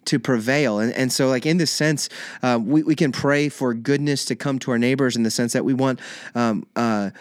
to 0.05 0.19
prevail. 0.19 0.79
And, 0.79 0.93
and 0.93 1.11
so, 1.11 1.27
like, 1.27 1.45
in 1.45 1.57
this 1.57 1.71
sense, 1.71 2.09
uh, 2.41 2.59
we, 2.61 2.81
we 2.81 2.95
can 2.95 3.11
pray 3.11 3.49
for 3.49 3.73
goodness 3.73 4.25
to 4.25 4.35
come 4.35 4.57
to 4.59 4.71
our 4.71 4.79
neighbors 4.79 5.15
in 5.15 5.23
the 5.23 5.31
sense 5.31 5.53
that 5.53 5.65
we 5.65 5.73
want 5.73 5.99
um, 6.33 6.65
uh, 6.75 7.11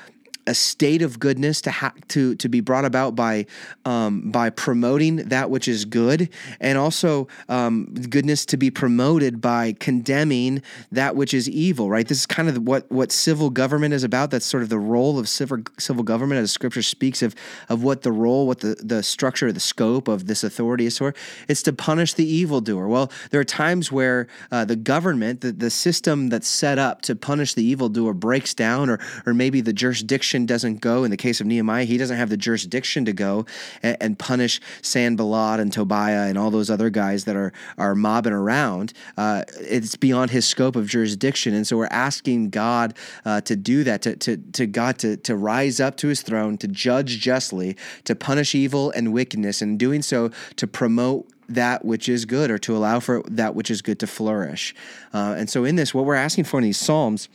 a 0.46 0.54
state 0.54 1.02
of 1.02 1.18
goodness 1.18 1.60
to 1.62 1.70
ha- 1.70 1.92
to 2.08 2.34
to 2.36 2.48
be 2.48 2.60
brought 2.60 2.84
about 2.84 3.14
by 3.14 3.46
um, 3.84 4.30
by 4.30 4.50
promoting 4.50 5.16
that 5.16 5.50
which 5.50 5.68
is 5.68 5.84
good, 5.84 6.28
and 6.60 6.78
also 6.78 7.28
um, 7.48 7.86
goodness 8.10 8.46
to 8.46 8.56
be 8.56 8.70
promoted 8.70 9.40
by 9.40 9.72
condemning 9.80 10.62
that 10.92 11.16
which 11.16 11.34
is 11.34 11.48
evil. 11.48 11.90
Right. 11.90 12.06
This 12.06 12.20
is 12.20 12.26
kind 12.26 12.48
of 12.48 12.58
what 12.62 12.90
what 12.90 13.12
civil 13.12 13.50
government 13.50 13.94
is 13.94 14.04
about. 14.04 14.30
That's 14.30 14.46
sort 14.46 14.62
of 14.62 14.68
the 14.68 14.78
role 14.78 15.18
of 15.18 15.28
civil 15.28 15.58
civil 15.78 16.02
government, 16.02 16.40
as 16.40 16.52
Scripture 16.52 16.82
speaks 16.82 17.22
of 17.22 17.34
of 17.68 17.82
what 17.82 18.02
the 18.02 18.12
role, 18.12 18.46
what 18.46 18.60
the 18.60 18.76
the 18.78 19.02
structure, 19.02 19.50
the 19.52 19.60
scope 19.60 20.08
of 20.08 20.26
this 20.26 20.44
authority 20.44 20.86
is 20.86 20.98
for. 20.98 21.14
It's 21.48 21.62
to 21.62 21.72
punish 21.72 22.14
the 22.14 22.26
evildoer. 22.26 22.88
Well, 22.88 23.10
there 23.30 23.40
are 23.40 23.44
times 23.44 23.90
where 23.90 24.28
uh, 24.52 24.64
the 24.64 24.76
government, 24.76 25.40
the 25.40 25.52
the 25.52 25.70
system 25.70 26.28
that's 26.28 26.48
set 26.48 26.78
up 26.78 27.02
to 27.02 27.16
punish 27.16 27.54
the 27.54 27.64
evildoer, 27.64 28.14
breaks 28.14 28.54
down, 28.54 28.90
or 28.90 29.00
or 29.26 29.34
maybe 29.34 29.60
the 29.60 29.72
jurisdiction 29.72 30.35
doesn't 30.44 30.80
go. 30.80 31.04
In 31.04 31.10
the 31.10 31.16
case 31.16 31.40
of 31.40 31.46
Nehemiah, 31.46 31.84
he 31.84 31.96
doesn't 31.96 32.16
have 32.16 32.28
the 32.28 32.36
jurisdiction 32.36 33.04
to 33.06 33.12
go 33.12 33.46
and, 33.82 33.96
and 34.00 34.18
punish 34.18 34.60
Sanballat 34.82 35.60
and 35.60 35.72
Tobiah 35.72 36.28
and 36.28 36.36
all 36.36 36.50
those 36.50 36.68
other 36.68 36.90
guys 36.90 37.24
that 37.24 37.36
are 37.36 37.52
are 37.78 37.94
mobbing 37.94 38.32
around. 38.32 38.92
Uh, 39.16 39.44
it's 39.60 39.96
beyond 39.96 40.30
his 40.30 40.46
scope 40.46 40.76
of 40.76 40.88
jurisdiction, 40.88 41.54
and 41.54 41.66
so 41.66 41.76
we're 41.76 41.86
asking 41.86 42.50
God 42.50 42.94
uh, 43.24 43.40
to 43.42 43.56
do 43.56 43.84
that, 43.84 44.02
to, 44.02 44.16
to 44.16 44.36
to 44.36 44.66
God 44.66 44.98
to 44.98 45.16
to 45.16 45.36
rise 45.36 45.80
up 45.80 45.96
to 45.98 46.08
His 46.08 46.22
throne, 46.22 46.58
to 46.58 46.68
judge 46.68 47.18
justly, 47.20 47.76
to 48.04 48.14
punish 48.14 48.54
evil 48.54 48.90
and 48.90 49.12
wickedness, 49.12 49.62
and 49.62 49.78
doing 49.78 50.02
so 50.02 50.30
to 50.56 50.66
promote 50.66 51.30
that 51.48 51.84
which 51.84 52.08
is 52.08 52.24
good 52.24 52.50
or 52.50 52.58
to 52.58 52.76
allow 52.76 53.00
for 53.00 53.22
that 53.28 53.54
which 53.54 53.70
is 53.70 53.82
good 53.82 53.98
to 54.00 54.06
flourish. 54.06 54.74
Uh, 55.12 55.34
and 55.38 55.48
so, 55.48 55.64
in 55.64 55.76
this, 55.76 55.94
what 55.94 56.04
we're 56.04 56.14
asking 56.14 56.44
for 56.44 56.58
in 56.58 56.64
these 56.64 56.78
Psalms 56.78 57.28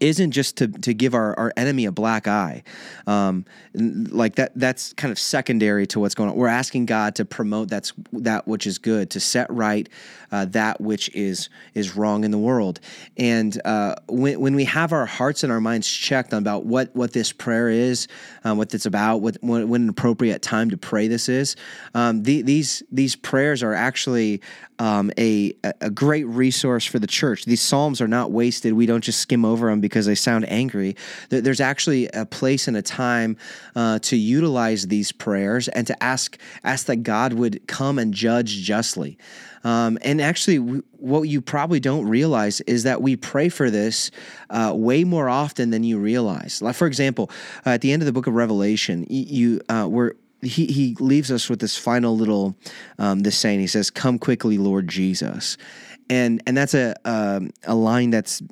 isn't 0.00 0.30
just 0.30 0.56
to, 0.58 0.68
to 0.68 0.94
give 0.94 1.14
our, 1.14 1.38
our 1.38 1.52
enemy 1.56 1.84
a 1.84 1.92
black 1.92 2.26
eye. 2.26 2.62
Um, 3.06 3.44
like 3.74 4.36
that 4.36 4.52
that's 4.54 4.92
kind 4.94 5.12
of 5.12 5.18
secondary 5.18 5.86
to 5.88 6.00
what's 6.00 6.14
going 6.14 6.30
on. 6.30 6.36
We're 6.36 6.48
asking 6.48 6.86
God 6.86 7.14
to 7.16 7.24
promote 7.24 7.68
that's 7.68 7.92
that 8.12 8.46
which 8.46 8.66
is 8.66 8.78
good, 8.78 9.10
to 9.10 9.20
set 9.20 9.50
right 9.50 9.88
uh, 10.30 10.44
that 10.46 10.80
which 10.80 11.08
is 11.14 11.48
is 11.74 11.96
wrong 11.96 12.24
in 12.24 12.30
the 12.30 12.38
world. 12.38 12.80
And 13.16 13.60
uh, 13.64 13.96
when, 14.08 14.40
when 14.40 14.54
we 14.54 14.64
have 14.64 14.92
our 14.92 15.06
hearts 15.06 15.42
and 15.42 15.52
our 15.52 15.60
minds 15.60 15.88
checked 15.88 16.32
on 16.34 16.42
about 16.42 16.64
what 16.64 16.94
what 16.94 17.12
this 17.12 17.32
prayer 17.32 17.68
is, 17.68 18.08
um, 18.44 18.58
what 18.58 18.72
it's 18.74 18.86
about, 18.86 19.18
what 19.18 19.38
when, 19.40 19.82
an 19.82 19.88
appropriate 19.88 20.42
time 20.42 20.70
to 20.70 20.76
pray 20.76 21.08
this 21.08 21.28
is, 21.28 21.56
um, 21.94 22.22
the, 22.22 22.42
these 22.42 22.82
these 22.90 23.16
prayers 23.16 23.62
are 23.62 23.74
actually 23.74 24.40
um, 24.78 25.10
a 25.18 25.54
a 25.80 25.90
great 25.90 26.26
resource 26.26 26.84
for 26.84 26.98
the 26.98 27.06
church. 27.06 27.44
These 27.44 27.62
psalms 27.62 28.00
are 28.00 28.08
not 28.08 28.30
wasted. 28.30 28.72
We 28.74 28.86
don't 28.86 29.04
just 29.04 29.20
skim 29.20 29.44
over 29.44 29.70
them 29.70 29.80
because 29.88 30.06
they 30.06 30.14
sound 30.14 30.48
angry. 30.48 30.96
There's 31.30 31.60
actually 31.60 32.08
a 32.08 32.24
place 32.24 32.68
and 32.68 32.76
a 32.76 32.82
time 32.82 33.36
uh, 33.74 33.98
to 34.00 34.16
utilize 34.16 34.86
these 34.86 35.12
prayers 35.12 35.68
and 35.68 35.86
to 35.86 36.02
ask 36.02 36.38
ask 36.64 36.86
that 36.86 37.02
God 37.02 37.32
would 37.32 37.66
come 37.66 37.98
and 37.98 38.12
judge 38.14 38.62
justly. 38.62 39.18
Um, 39.64 39.98
and 40.02 40.20
actually, 40.20 40.56
what 40.56 41.22
you 41.22 41.40
probably 41.40 41.80
don't 41.80 42.06
realize 42.08 42.60
is 42.62 42.84
that 42.84 43.02
we 43.02 43.16
pray 43.16 43.48
for 43.48 43.70
this 43.70 44.10
uh, 44.50 44.72
way 44.74 45.04
more 45.04 45.28
often 45.28 45.70
than 45.70 45.84
you 45.84 45.98
realize. 45.98 46.62
Like, 46.62 46.76
for 46.76 46.86
example, 46.86 47.30
uh, 47.66 47.70
at 47.70 47.80
the 47.80 47.92
end 47.92 48.02
of 48.02 48.06
the 48.06 48.12
book 48.12 48.26
of 48.26 48.34
Revelation, 48.34 49.06
you 49.08 49.60
uh, 49.68 49.86
we're 49.90 50.12
he 50.42 50.66
he 50.66 50.96
leaves 51.00 51.30
us 51.30 51.50
with 51.50 51.60
this 51.60 51.76
final 51.76 52.16
little 52.16 52.56
um, 52.98 53.20
this 53.20 53.36
saying. 53.36 53.60
He 53.60 53.66
says, 53.66 53.90
"Come 53.90 54.18
quickly, 54.18 54.58
Lord 54.58 54.88
Jesus." 54.88 55.56
And 56.10 56.42
and 56.46 56.56
that's 56.56 56.74
a 56.74 56.94
um, 57.04 57.50
a 57.64 57.74
line 57.74 58.10
that's 58.10 58.42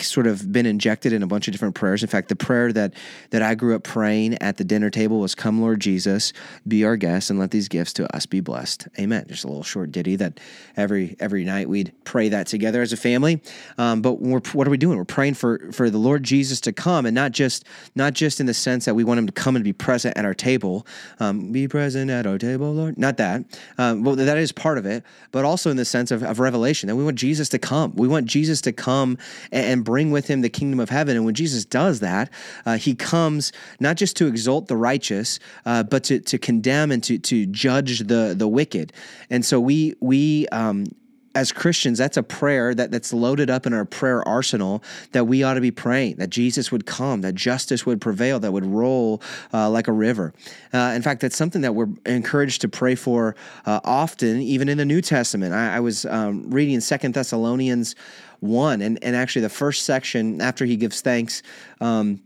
sort 0.00 0.26
of 0.26 0.50
been 0.50 0.66
injected 0.66 1.12
in 1.12 1.22
a 1.22 1.26
bunch 1.26 1.46
of 1.46 1.52
different 1.52 1.74
prayers. 1.74 2.02
In 2.02 2.08
fact, 2.08 2.28
the 2.28 2.36
prayer 2.36 2.72
that 2.72 2.94
that 3.30 3.42
I 3.42 3.54
grew 3.54 3.74
up 3.74 3.82
praying 3.82 4.40
at 4.42 4.56
the 4.56 4.64
dinner 4.64 4.90
table 4.90 5.20
was, 5.20 5.34
"Come, 5.34 5.60
Lord 5.60 5.80
Jesus, 5.80 6.32
be 6.66 6.84
our 6.84 6.96
guest, 6.96 7.30
and 7.30 7.38
let 7.38 7.50
these 7.50 7.68
gifts 7.68 7.92
to 7.94 8.16
us 8.16 8.26
be 8.26 8.40
blessed." 8.40 8.88
Amen. 8.98 9.26
Just 9.28 9.44
a 9.44 9.48
little 9.48 9.62
short 9.62 9.92
ditty 9.92 10.16
that 10.16 10.40
every 10.76 11.16
every 11.20 11.44
night 11.44 11.68
we'd 11.68 11.92
pray 12.04 12.28
that 12.30 12.46
together 12.46 12.80
as 12.80 12.92
a 12.92 12.96
family. 12.96 13.42
Um, 13.78 14.00
but 14.00 14.20
what 14.20 14.66
are 14.66 14.70
we 14.70 14.78
doing? 14.78 14.96
We're 14.96 15.04
praying 15.04 15.34
for 15.34 15.70
for 15.72 15.90
the 15.90 15.98
Lord 15.98 16.22
Jesus 16.22 16.60
to 16.62 16.72
come, 16.72 17.04
and 17.04 17.14
not 17.14 17.32
just 17.32 17.64
not 17.94 18.14
just 18.14 18.40
in 18.40 18.46
the 18.46 18.54
sense 18.54 18.86
that 18.86 18.94
we 18.94 19.04
want 19.04 19.18
Him 19.18 19.26
to 19.26 19.32
come 19.32 19.56
and 19.56 19.64
be 19.64 19.72
present 19.72 20.16
at 20.16 20.24
our 20.24 20.34
table, 20.34 20.86
um, 21.20 21.52
be 21.52 21.68
present 21.68 22.10
at 22.10 22.26
our 22.26 22.38
table, 22.38 22.72
Lord. 22.72 22.98
Not 22.98 23.18
that. 23.18 23.44
Um, 23.76 24.02
well, 24.02 24.16
that 24.16 24.38
is 24.38 24.52
part 24.52 24.78
of 24.78 24.86
it, 24.86 25.04
but 25.30 25.44
also 25.44 25.70
in 25.70 25.76
the 25.76 25.84
sense 25.84 26.10
of, 26.10 26.22
of 26.22 26.40
revelation 26.40 26.88
that 26.88 26.96
we 26.96 27.01
we 27.02 27.06
want 27.06 27.18
Jesus 27.18 27.48
to 27.50 27.58
come. 27.58 27.92
We 27.96 28.06
want 28.06 28.26
Jesus 28.26 28.60
to 28.62 28.72
come 28.72 29.18
and 29.50 29.84
bring 29.84 30.10
with 30.12 30.28
him 30.28 30.40
the 30.40 30.48
kingdom 30.48 30.78
of 30.78 30.88
heaven. 30.88 31.16
And 31.16 31.24
when 31.24 31.34
Jesus 31.34 31.64
does 31.64 32.00
that, 32.00 32.30
uh, 32.64 32.76
he 32.76 32.94
comes 32.94 33.52
not 33.80 33.96
just 33.96 34.16
to 34.18 34.26
exalt 34.26 34.68
the 34.68 34.76
righteous, 34.76 35.40
uh, 35.66 35.82
but 35.82 36.04
to, 36.04 36.20
to 36.20 36.38
condemn 36.38 36.92
and 36.92 37.02
to, 37.04 37.18
to 37.18 37.46
judge 37.46 38.00
the, 38.00 38.34
the 38.36 38.46
wicked. 38.46 38.92
And 39.30 39.44
so 39.44 39.58
we, 39.58 39.94
we, 40.00 40.46
um, 40.48 40.86
as 41.34 41.52
Christians, 41.52 41.98
that's 41.98 42.16
a 42.16 42.22
prayer 42.22 42.74
that, 42.74 42.90
that's 42.90 43.12
loaded 43.12 43.50
up 43.50 43.66
in 43.66 43.72
our 43.72 43.84
prayer 43.84 44.26
arsenal 44.26 44.82
that 45.12 45.24
we 45.24 45.42
ought 45.42 45.54
to 45.54 45.60
be 45.60 45.70
praying 45.70 46.16
that 46.16 46.30
Jesus 46.30 46.70
would 46.70 46.86
come, 46.86 47.22
that 47.22 47.34
justice 47.34 47.86
would 47.86 48.00
prevail, 48.00 48.38
that 48.40 48.52
would 48.52 48.66
roll 48.66 49.22
uh, 49.52 49.70
like 49.70 49.88
a 49.88 49.92
river. 49.92 50.34
Uh, 50.72 50.92
in 50.94 51.02
fact, 51.02 51.20
that's 51.20 51.36
something 51.36 51.62
that 51.62 51.74
we're 51.74 51.88
encouraged 52.06 52.60
to 52.60 52.68
pray 52.68 52.94
for 52.94 53.34
uh, 53.66 53.80
often, 53.84 54.40
even 54.40 54.68
in 54.68 54.78
the 54.78 54.84
New 54.84 55.00
Testament. 55.00 55.54
I, 55.54 55.76
I 55.76 55.80
was 55.80 56.04
um, 56.06 56.50
reading 56.50 56.80
Second 56.80 57.14
Thessalonians 57.14 57.94
1, 58.40 58.82
and, 58.82 59.02
and 59.02 59.16
actually 59.16 59.42
the 59.42 59.48
first 59.48 59.84
section 59.84 60.40
after 60.40 60.64
he 60.64 60.76
gives 60.76 61.00
thanks. 61.00 61.42
Um, 61.80 62.20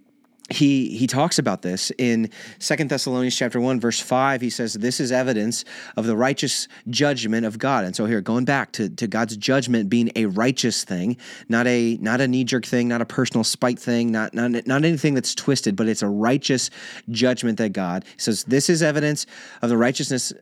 he 0.48 0.96
he 0.96 1.06
talks 1.06 1.38
about 1.38 1.62
this 1.62 1.90
in 1.98 2.30
Second 2.58 2.88
Thessalonians 2.88 3.36
chapter 3.36 3.60
1 3.60 3.80
verse 3.80 3.98
5 3.98 4.40
he 4.40 4.50
says 4.50 4.74
this 4.74 5.00
is 5.00 5.10
evidence 5.10 5.64
of 5.96 6.06
the 6.06 6.16
righteous 6.16 6.68
judgment 6.88 7.44
of 7.44 7.58
God. 7.58 7.84
And 7.84 7.96
so 7.96 8.06
here 8.06 8.20
going 8.20 8.44
back 8.44 8.72
to, 8.72 8.88
to 8.88 9.06
God's 9.08 9.36
judgment 9.36 9.88
being 9.88 10.10
a 10.14 10.26
righteous 10.26 10.84
thing 10.84 11.16
not 11.48 11.66
a 11.66 11.96
not 12.00 12.20
a 12.20 12.28
knee 12.28 12.44
jerk 12.44 12.64
thing 12.64 12.86
not 12.86 13.00
a 13.00 13.06
personal 13.06 13.42
spite 13.42 13.78
thing 13.78 14.12
not 14.12 14.34
not 14.34 14.50
not 14.66 14.84
anything 14.84 15.14
that's 15.14 15.34
twisted 15.34 15.74
but 15.74 15.88
it's 15.88 16.02
a 16.02 16.08
righteous 16.08 16.70
judgment 17.10 17.58
that 17.58 17.70
God 17.70 18.04
says 18.16 18.44
this 18.44 18.70
is 18.70 18.82
evidence 18.82 19.26
of 19.62 19.68
the 19.68 19.76
righteousness 19.76 20.32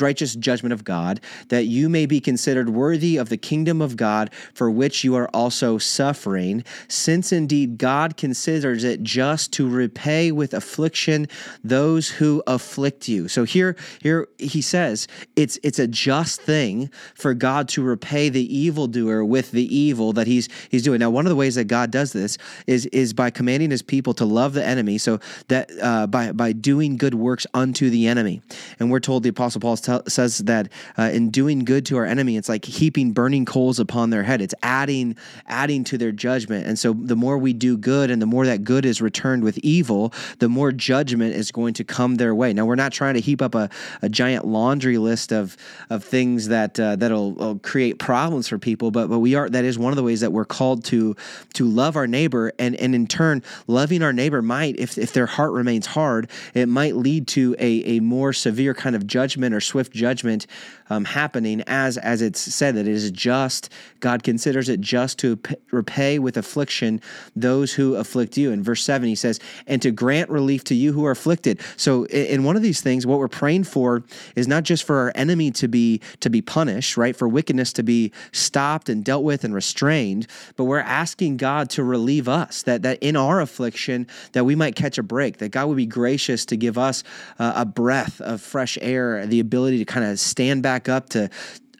righteous 0.00 0.34
judgment 0.34 0.72
of 0.72 0.84
God, 0.84 1.20
that 1.48 1.64
you 1.64 1.88
may 1.88 2.06
be 2.06 2.20
considered 2.20 2.70
worthy 2.70 3.16
of 3.16 3.28
the 3.28 3.36
kingdom 3.36 3.80
of 3.82 3.96
God 3.96 4.30
for 4.54 4.70
which 4.70 5.04
you 5.04 5.14
are 5.14 5.28
also 5.28 5.78
suffering, 5.78 6.64
since 6.88 7.32
indeed 7.32 7.78
God 7.78 8.16
considers 8.16 8.84
it 8.84 9.02
just 9.02 9.52
to 9.54 9.68
repay 9.68 10.32
with 10.32 10.54
affliction 10.54 11.28
those 11.62 12.08
who 12.08 12.42
afflict 12.46 13.08
you. 13.08 13.28
So 13.28 13.44
here, 13.44 13.76
here 14.00 14.28
he 14.38 14.62
says 14.62 15.06
it's 15.36 15.58
it's 15.62 15.78
a 15.78 15.86
just 15.86 16.40
thing 16.40 16.90
for 17.14 17.34
God 17.34 17.68
to 17.70 17.82
repay 17.82 18.28
the 18.28 18.56
evildoer 18.56 19.24
with 19.24 19.50
the 19.50 19.74
evil 19.74 20.12
that 20.14 20.26
he's 20.26 20.48
he's 20.70 20.82
doing. 20.82 21.00
Now, 21.00 21.10
one 21.10 21.26
of 21.26 21.30
the 21.30 21.36
ways 21.36 21.54
that 21.56 21.64
God 21.64 21.90
does 21.90 22.12
this 22.12 22.38
is 22.66 22.86
is 22.86 23.12
by 23.12 23.30
commanding 23.30 23.70
his 23.70 23.82
people 23.82 24.14
to 24.14 24.24
love 24.24 24.54
the 24.54 24.64
enemy, 24.64 24.98
so 24.98 25.20
that 25.48 25.70
uh, 25.82 26.06
by 26.06 26.32
by 26.32 26.52
doing 26.52 26.96
good 26.96 27.14
works 27.14 27.46
unto 27.54 27.90
the 27.90 28.06
enemy. 28.06 28.42
And 28.78 28.90
we're 28.90 29.00
told 29.00 29.22
the 29.22 29.28
apostle 29.28 29.60
Paul 29.60 29.73
Paul 29.74 30.00
t- 30.00 30.10
says 30.10 30.38
that 30.38 30.68
uh, 30.98 31.10
in 31.12 31.30
doing 31.30 31.64
good 31.64 31.86
to 31.86 31.96
our 31.96 32.04
enemy, 32.04 32.36
it's 32.36 32.48
like 32.48 32.64
heaping 32.64 33.12
burning 33.12 33.44
coals 33.44 33.78
upon 33.78 34.10
their 34.10 34.22
head. 34.22 34.40
It's 34.40 34.54
adding 34.62 35.16
adding 35.46 35.84
to 35.84 35.98
their 35.98 36.12
judgment. 36.12 36.66
And 36.66 36.78
so 36.78 36.92
the 36.92 37.16
more 37.16 37.38
we 37.38 37.52
do 37.52 37.76
good, 37.76 38.10
and 38.10 38.20
the 38.20 38.26
more 38.26 38.46
that 38.46 38.64
good 38.64 38.84
is 38.84 39.00
returned 39.00 39.42
with 39.42 39.58
evil, 39.58 40.12
the 40.38 40.48
more 40.48 40.72
judgment 40.72 41.34
is 41.34 41.50
going 41.50 41.74
to 41.74 41.84
come 41.84 42.16
their 42.16 42.34
way. 42.34 42.52
Now 42.52 42.66
we're 42.66 42.74
not 42.74 42.92
trying 42.92 43.14
to 43.14 43.20
heap 43.20 43.42
up 43.42 43.54
a, 43.54 43.68
a 44.02 44.08
giant 44.08 44.46
laundry 44.46 44.98
list 44.98 45.32
of 45.32 45.56
of 45.90 46.04
things 46.04 46.48
that 46.48 46.78
uh, 46.78 46.96
that'll 46.96 47.58
create 47.60 47.98
problems 47.98 48.48
for 48.48 48.58
people, 48.58 48.90
but 48.90 49.08
but 49.08 49.18
we 49.18 49.34
are 49.34 49.48
that 49.48 49.64
is 49.64 49.78
one 49.78 49.92
of 49.92 49.96
the 49.96 50.02
ways 50.02 50.20
that 50.20 50.32
we're 50.32 50.44
called 50.44 50.84
to 50.84 51.16
to 51.54 51.66
love 51.66 51.96
our 51.96 52.06
neighbor, 52.06 52.52
and 52.58 52.76
and 52.76 52.94
in 52.94 53.06
turn, 53.06 53.42
loving 53.66 54.02
our 54.02 54.12
neighbor 54.12 54.42
might, 54.42 54.78
if 54.78 54.98
if 54.98 55.12
their 55.12 55.26
heart 55.26 55.52
remains 55.52 55.86
hard, 55.86 56.30
it 56.54 56.66
might 56.66 56.96
lead 56.96 57.26
to 57.28 57.56
a 57.58 57.96
a 57.96 58.00
more 58.00 58.32
severe 58.32 58.74
kind 58.74 58.96
of 58.96 59.06
judgment 59.06 59.54
or 59.54 59.60
swift 59.64 59.92
judgment 59.92 60.46
um, 60.90 61.04
happening 61.04 61.62
as 61.66 61.96
as 61.98 62.22
it's 62.22 62.40
said 62.40 62.74
that 62.76 62.86
it 62.86 62.92
is 62.92 63.10
just. 63.10 63.70
God 64.00 64.22
considers 64.22 64.68
it 64.68 64.80
just 64.80 65.18
to 65.20 65.38
repay 65.70 66.18
with 66.18 66.36
affliction 66.36 67.00
those 67.34 67.72
who 67.72 67.94
afflict 67.96 68.36
you. 68.36 68.52
In 68.52 68.62
verse 68.62 68.82
seven, 68.82 69.08
he 69.08 69.14
says, 69.14 69.40
"And 69.66 69.80
to 69.82 69.90
grant 69.90 70.30
relief 70.30 70.64
to 70.64 70.74
you 70.74 70.92
who 70.92 71.04
are 71.06 71.10
afflicted." 71.10 71.60
So, 71.76 72.04
in, 72.04 72.26
in 72.26 72.44
one 72.44 72.56
of 72.56 72.62
these 72.62 72.80
things, 72.80 73.06
what 73.06 73.18
we're 73.18 73.28
praying 73.28 73.64
for 73.64 74.02
is 74.36 74.46
not 74.46 74.62
just 74.64 74.84
for 74.84 74.96
our 74.96 75.12
enemy 75.14 75.50
to 75.52 75.68
be 75.68 76.00
to 76.20 76.30
be 76.30 76.42
punished, 76.42 76.96
right? 76.96 77.16
For 77.16 77.28
wickedness 77.28 77.72
to 77.74 77.82
be 77.82 78.12
stopped 78.32 78.88
and 78.88 79.04
dealt 79.04 79.24
with 79.24 79.44
and 79.44 79.54
restrained, 79.54 80.26
but 80.56 80.64
we're 80.64 80.78
asking 80.78 81.38
God 81.38 81.70
to 81.70 81.84
relieve 81.84 82.28
us. 82.28 82.62
That 82.62 82.82
that 82.82 82.98
in 83.02 83.16
our 83.16 83.40
affliction, 83.40 84.06
that 84.32 84.44
we 84.44 84.54
might 84.54 84.76
catch 84.76 84.98
a 84.98 85.02
break. 85.02 85.38
That 85.38 85.50
God 85.50 85.68
would 85.68 85.76
be 85.76 85.86
gracious 85.86 86.44
to 86.46 86.56
give 86.56 86.76
us 86.76 87.02
uh, 87.38 87.52
a 87.56 87.64
breath 87.64 88.20
of 88.20 88.40
fresh 88.40 88.76
air, 88.80 89.26
the 89.26 89.40
ability 89.40 89.53
to 89.54 89.84
kind 89.84 90.06
of 90.06 90.18
stand 90.18 90.62
back 90.62 90.88
up 90.88 91.10
to 91.10 91.30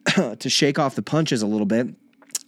to 0.39 0.49
shake 0.49 0.79
off 0.79 0.95
the 0.95 1.03
punches 1.03 1.43
a 1.43 1.47
little 1.47 1.67
bit 1.67 1.89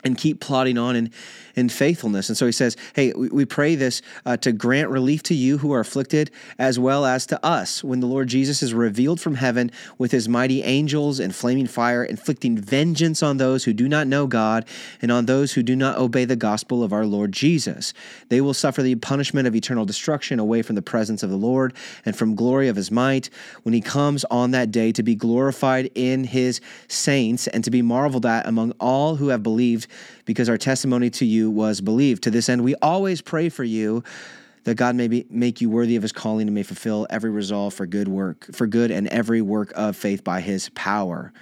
and 0.06 0.16
keep 0.16 0.40
plodding 0.40 0.78
on 0.78 0.96
in, 0.96 1.10
in 1.56 1.68
faithfulness. 1.68 2.28
And 2.28 2.38
so 2.38 2.46
he 2.46 2.52
says, 2.52 2.76
Hey, 2.94 3.12
we, 3.12 3.28
we 3.28 3.44
pray 3.44 3.74
this 3.74 4.02
uh, 4.24 4.36
to 4.38 4.52
grant 4.52 4.88
relief 4.88 5.22
to 5.24 5.34
you 5.34 5.58
who 5.58 5.72
are 5.72 5.80
afflicted, 5.80 6.30
as 6.58 6.78
well 6.78 7.04
as 7.04 7.26
to 7.26 7.44
us, 7.44 7.82
when 7.82 8.00
the 8.00 8.06
Lord 8.06 8.28
Jesus 8.28 8.62
is 8.62 8.72
revealed 8.72 9.20
from 9.20 9.34
heaven 9.34 9.70
with 9.98 10.12
his 10.12 10.28
mighty 10.28 10.62
angels 10.62 11.18
and 11.18 11.34
flaming 11.34 11.66
fire, 11.66 12.04
inflicting 12.04 12.56
vengeance 12.56 13.22
on 13.22 13.36
those 13.36 13.64
who 13.64 13.72
do 13.72 13.88
not 13.88 14.06
know 14.06 14.26
God 14.26 14.64
and 15.02 15.10
on 15.10 15.26
those 15.26 15.52
who 15.52 15.62
do 15.62 15.74
not 15.74 15.98
obey 15.98 16.24
the 16.24 16.36
gospel 16.36 16.82
of 16.82 16.92
our 16.92 17.04
Lord 17.04 17.32
Jesus. 17.32 17.92
They 18.28 18.40
will 18.40 18.54
suffer 18.54 18.82
the 18.82 18.94
punishment 18.94 19.48
of 19.48 19.56
eternal 19.56 19.84
destruction 19.84 20.38
away 20.38 20.62
from 20.62 20.76
the 20.76 20.82
presence 20.82 21.22
of 21.22 21.30
the 21.30 21.36
Lord 21.36 21.74
and 22.04 22.16
from 22.16 22.36
glory 22.36 22.68
of 22.68 22.76
his 22.76 22.90
might 22.90 23.28
when 23.64 23.74
he 23.74 23.80
comes 23.80 24.24
on 24.26 24.52
that 24.52 24.70
day 24.70 24.92
to 24.92 25.02
be 25.02 25.14
glorified 25.14 25.90
in 25.94 26.24
his 26.24 26.60
saints 26.88 27.46
and 27.48 27.64
to 27.64 27.70
be 27.70 27.82
marveled 27.82 28.26
at 28.26 28.46
among 28.46 28.72
all 28.78 29.16
who 29.16 29.28
have 29.28 29.42
believed 29.42 29.86
because 30.24 30.48
our 30.48 30.58
testimony 30.58 31.10
to 31.10 31.24
you 31.24 31.50
was 31.50 31.80
believed. 31.80 32.22
To 32.24 32.30
this 32.30 32.48
end, 32.48 32.62
we 32.62 32.74
always 32.76 33.20
pray 33.20 33.48
for 33.48 33.64
you 33.64 34.02
that 34.64 34.74
God 34.74 34.96
may 34.96 35.08
be, 35.08 35.26
make 35.30 35.60
you 35.60 35.70
worthy 35.70 35.96
of 35.96 36.02
his 36.02 36.12
calling 36.12 36.48
and 36.48 36.54
may 36.54 36.64
fulfill 36.64 37.06
every 37.08 37.30
resolve 37.30 37.72
for 37.72 37.86
good 37.86 38.08
work, 38.08 38.46
for 38.52 38.66
good 38.66 38.90
and 38.90 39.06
every 39.08 39.40
work 39.40 39.72
of 39.76 39.96
faith 39.96 40.24
by 40.24 40.40
his 40.40 40.68
power 40.70 41.32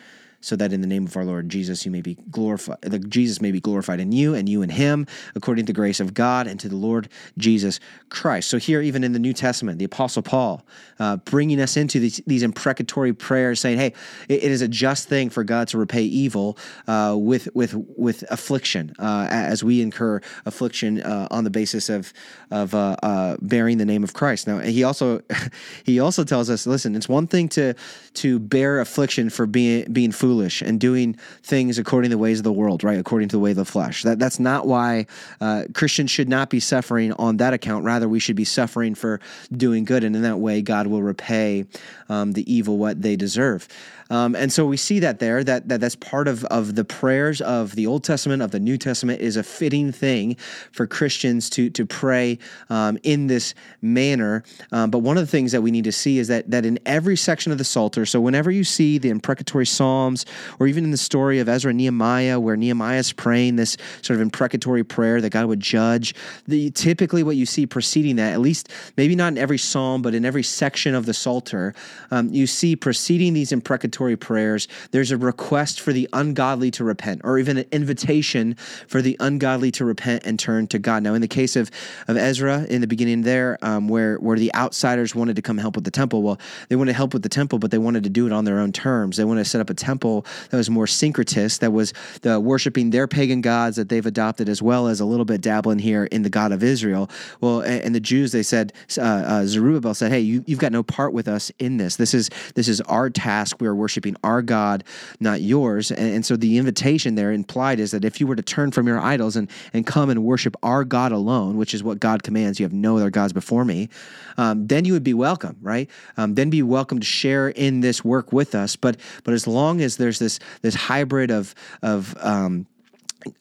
so 0.44 0.56
that 0.56 0.74
in 0.74 0.82
the 0.82 0.86
name 0.86 1.06
of 1.06 1.16
our 1.16 1.24
Lord 1.24 1.48
Jesus 1.48 1.86
you 1.86 1.90
may 1.90 2.02
be 2.02 2.18
glorified 2.30 2.76
that 2.82 3.08
Jesus 3.08 3.40
may 3.40 3.50
be 3.50 3.60
glorified 3.60 3.98
in 3.98 4.12
you 4.12 4.34
and 4.34 4.46
you 4.46 4.60
in 4.60 4.68
him 4.68 5.06
according 5.34 5.64
to 5.64 5.72
the 5.72 5.76
grace 5.76 6.00
of 6.00 6.12
God 6.12 6.46
and 6.46 6.60
to 6.60 6.68
the 6.68 6.76
Lord 6.76 7.08
Jesus 7.38 7.80
Christ. 8.10 8.50
So 8.50 8.58
here 8.58 8.82
even 8.82 9.02
in 9.04 9.14
the 9.14 9.18
New 9.18 9.32
Testament 9.32 9.78
the 9.78 9.86
apostle 9.86 10.22
Paul 10.22 10.66
uh, 10.98 11.16
bringing 11.16 11.60
us 11.60 11.78
into 11.78 11.98
these, 11.98 12.20
these, 12.26 12.42
imprecatory 12.42 13.14
prayers 13.14 13.58
saying 13.58 13.78
hey 13.78 13.94
it, 14.28 14.44
it 14.44 14.52
is 14.52 14.60
a 14.60 14.68
just 14.68 15.08
thing 15.08 15.30
for 15.30 15.44
God 15.44 15.66
to 15.68 15.78
repay 15.78 16.02
evil 16.02 16.58
uh, 16.86 17.16
with 17.18 17.48
with 17.54 17.74
with 17.96 18.22
affliction 18.30 18.94
uh, 18.98 19.26
as 19.30 19.64
we 19.64 19.80
incur 19.80 20.20
affliction 20.44 21.00
uh, 21.00 21.26
on 21.30 21.44
the 21.44 21.50
basis 21.50 21.88
of 21.88 22.12
of 22.50 22.74
uh, 22.74 22.96
uh, 23.02 23.36
bearing 23.40 23.78
the 23.78 23.86
name 23.86 24.04
of 24.04 24.12
Christ. 24.12 24.46
Now 24.46 24.58
he 24.58 24.84
also 24.84 25.22
he 25.84 26.00
also 26.00 26.22
tells 26.22 26.50
us 26.50 26.66
listen 26.66 26.94
it's 26.94 27.08
one 27.08 27.26
thing 27.26 27.48
to 27.50 27.72
to 28.14 28.38
bear 28.38 28.80
affliction 28.80 29.30
for 29.30 29.46
being 29.46 29.90
being 29.90 30.12
foolish 30.12 30.33
foolish 30.34 30.62
and 30.62 30.80
doing 30.80 31.14
things 31.42 31.78
according 31.78 32.10
to 32.10 32.16
the 32.16 32.18
ways 32.18 32.40
of 32.40 32.44
the 32.44 32.52
world, 32.52 32.82
right? 32.82 32.98
According 32.98 33.28
to 33.28 33.36
the 33.36 33.40
way 33.40 33.50
of 33.50 33.56
the 33.56 33.64
flesh. 33.64 34.02
That 34.02 34.18
that's 34.18 34.40
not 34.40 34.66
why 34.66 35.06
uh, 35.40 35.64
Christians 35.74 36.10
should 36.10 36.28
not 36.28 36.50
be 36.50 36.58
suffering 36.58 37.12
on 37.12 37.36
that 37.36 37.52
account. 37.52 37.84
Rather, 37.84 38.08
we 38.08 38.18
should 38.18 38.34
be 38.34 38.44
suffering 38.44 38.96
for 38.96 39.20
doing 39.52 39.84
good, 39.84 40.02
and 40.02 40.16
in 40.16 40.22
that 40.22 40.38
way, 40.38 40.60
God 40.60 40.88
will 40.88 41.02
repay 41.02 41.66
um, 42.08 42.32
the 42.32 42.52
evil 42.52 42.78
what 42.78 43.00
they 43.00 43.14
deserve. 43.14 43.68
Um, 44.10 44.36
and 44.36 44.52
so 44.52 44.66
we 44.66 44.76
see 44.76 44.98
that 45.00 45.18
there 45.18 45.42
that, 45.44 45.68
that 45.68 45.80
that's 45.80 45.96
part 45.96 46.28
of, 46.28 46.44
of 46.46 46.74
the 46.74 46.84
prayers 46.84 47.40
of 47.40 47.74
the 47.74 47.86
Old 47.86 48.04
Testament, 48.04 48.42
of 48.42 48.50
the 48.50 48.60
New 48.60 48.76
Testament, 48.76 49.20
is 49.20 49.36
a 49.36 49.42
fitting 49.42 49.92
thing 49.92 50.36
for 50.72 50.86
Christians 50.86 51.48
to 51.50 51.70
to 51.70 51.86
pray 51.86 52.38
um, 52.68 52.98
in 53.02 53.28
this 53.28 53.54
manner. 53.80 54.42
Um, 54.72 54.90
but 54.90 54.98
one 54.98 55.16
of 55.16 55.22
the 55.22 55.30
things 55.30 55.52
that 55.52 55.62
we 55.62 55.70
need 55.70 55.84
to 55.84 55.92
see 55.92 56.18
is 56.18 56.28
that 56.28 56.50
that 56.50 56.66
in 56.66 56.78
every 56.84 57.16
section 57.16 57.52
of 57.52 57.58
the 57.58 57.64
Psalter, 57.64 58.04
so 58.04 58.20
whenever 58.20 58.50
you 58.50 58.64
see 58.64 58.98
the 58.98 59.10
imprecatory 59.10 59.66
Psalms, 59.66 60.23
or 60.58 60.66
even 60.66 60.84
in 60.84 60.90
the 60.90 60.96
story 60.96 61.38
of 61.38 61.48
Ezra 61.48 61.70
and 61.70 61.78
Nehemiah, 61.78 62.38
where 62.38 62.56
Nehemiah 62.56 62.98
is 62.98 63.12
praying 63.12 63.56
this 63.56 63.76
sort 64.02 64.16
of 64.16 64.20
imprecatory 64.20 64.84
prayer 64.84 65.20
that 65.20 65.30
God 65.30 65.46
would 65.46 65.60
judge, 65.60 66.14
the 66.46 66.70
typically 66.70 67.22
what 67.22 67.36
you 67.36 67.46
see 67.46 67.66
preceding 67.66 68.16
that, 68.16 68.32
at 68.32 68.40
least 68.40 68.70
maybe 68.96 69.14
not 69.14 69.32
in 69.32 69.38
every 69.38 69.58
Psalm, 69.58 70.02
but 70.02 70.14
in 70.14 70.24
every 70.24 70.42
section 70.42 70.94
of 70.94 71.06
the 71.06 71.14
Psalter, 71.14 71.74
um, 72.10 72.28
you 72.30 72.46
see 72.46 72.76
preceding 72.76 73.32
these 73.34 73.52
imprecatory 73.52 74.16
prayers, 74.16 74.68
there's 74.90 75.10
a 75.10 75.16
request 75.16 75.80
for 75.80 75.92
the 75.92 76.08
ungodly 76.12 76.70
to 76.72 76.84
repent, 76.84 77.20
or 77.24 77.38
even 77.38 77.58
an 77.58 77.66
invitation 77.72 78.54
for 78.86 79.02
the 79.02 79.16
ungodly 79.20 79.70
to 79.72 79.84
repent 79.84 80.22
and 80.24 80.38
turn 80.38 80.66
to 80.68 80.78
God. 80.78 81.02
Now, 81.02 81.14
in 81.14 81.20
the 81.20 81.28
case 81.28 81.56
of, 81.56 81.70
of 82.08 82.16
Ezra 82.16 82.64
in 82.68 82.80
the 82.80 82.86
beginning 82.86 83.22
there, 83.22 83.58
um, 83.62 83.88
where, 83.88 84.16
where 84.16 84.38
the 84.38 84.54
outsiders 84.54 85.14
wanted 85.14 85.36
to 85.36 85.42
come 85.42 85.58
help 85.58 85.74
with 85.74 85.84
the 85.84 85.90
temple, 85.90 86.22
well, 86.22 86.38
they 86.68 86.76
wanted 86.76 86.92
to 86.92 86.96
help 86.96 87.12
with 87.12 87.22
the 87.22 87.28
temple, 87.28 87.58
but 87.58 87.70
they 87.70 87.78
wanted 87.78 88.04
to 88.04 88.10
do 88.10 88.26
it 88.26 88.32
on 88.32 88.44
their 88.44 88.58
own 88.58 88.72
terms. 88.72 89.16
They 89.16 89.24
wanted 89.24 89.44
to 89.44 89.50
set 89.50 89.60
up 89.60 89.70
a 89.70 89.74
temple 89.74 90.13
that 90.50 90.56
was 90.56 90.70
more 90.70 90.86
syncretist, 90.86 91.60
that 91.60 91.72
was 91.72 91.92
the 92.22 92.40
worshiping 92.40 92.90
their 92.90 93.06
pagan 93.06 93.40
gods 93.40 93.76
that 93.76 93.88
they've 93.88 94.06
adopted, 94.06 94.48
as 94.48 94.62
well 94.62 94.88
as 94.88 95.00
a 95.00 95.04
little 95.04 95.24
bit 95.24 95.40
dabbling 95.40 95.78
here 95.78 96.04
in 96.04 96.22
the 96.22 96.30
God 96.30 96.52
of 96.52 96.62
Israel. 96.62 97.10
Well, 97.40 97.60
and, 97.60 97.94
the 97.94 98.00
Jews, 98.00 98.32
they 98.32 98.42
said, 98.42 98.72
uh, 98.98 99.02
uh, 99.02 99.46
Zerubbabel 99.46 99.94
said, 99.94 100.10
"Hey, 100.10 100.20
you, 100.20 100.42
you've 100.46 100.58
got 100.58 100.72
no 100.72 100.82
part 100.82 101.12
with 101.12 101.28
us 101.28 101.52
in 101.58 101.76
this. 101.76 101.96
This 101.96 102.12
is 102.12 102.28
this 102.54 102.68
is 102.68 102.80
our 102.82 103.08
task. 103.10 103.56
We're 103.60 103.74
worshiping 103.74 104.16
our 104.24 104.42
God, 104.42 104.84
not 105.20 105.40
yours. 105.40 105.90
And, 105.90 106.14
and, 106.14 106.24
so 106.24 106.36
the 106.36 106.56
invitation 106.58 107.14
there 107.14 107.32
implied 107.32 107.80
is 107.80 107.90
that 107.90 108.04
if 108.04 108.20
you 108.20 108.26
were 108.26 108.36
to 108.36 108.42
turn 108.42 108.70
from 108.70 108.86
your 108.86 108.98
idols 108.98 109.36
and, 109.36 109.50
and 109.72 109.86
come 109.86 110.10
and 110.10 110.24
worship 110.24 110.56
our 110.62 110.84
God 110.84 111.12
alone, 111.12 111.56
which 111.56 111.74
is 111.74 111.82
what 111.82 112.00
God 112.00 112.22
commands, 112.22 112.58
you 112.58 112.64
have 112.64 112.72
no 112.72 112.96
other 112.96 113.10
gods 113.10 113.32
before 113.32 113.64
me, 113.64 113.88
um, 114.36 114.66
then 114.66 114.84
you 114.84 114.92
would 114.92 115.04
be 115.04 115.14
welcome, 115.14 115.56
right? 115.62 115.88
Um, 116.16 116.34
then 116.34 116.50
be 116.50 116.62
welcome 116.62 116.98
to 116.98 117.06
share 117.06 117.48
in 117.50 117.80
this 117.80 118.04
work 118.04 118.32
with 118.32 118.54
us. 118.54 118.76
But 118.76 118.98
but 119.22 119.34
as 119.34 119.46
long 119.46 119.80
as 119.80 119.93
there's 119.96 120.18
this 120.18 120.38
this 120.62 120.74
hybrid 120.74 121.30
of 121.30 121.54
of 121.82 122.14
um, 122.20 122.66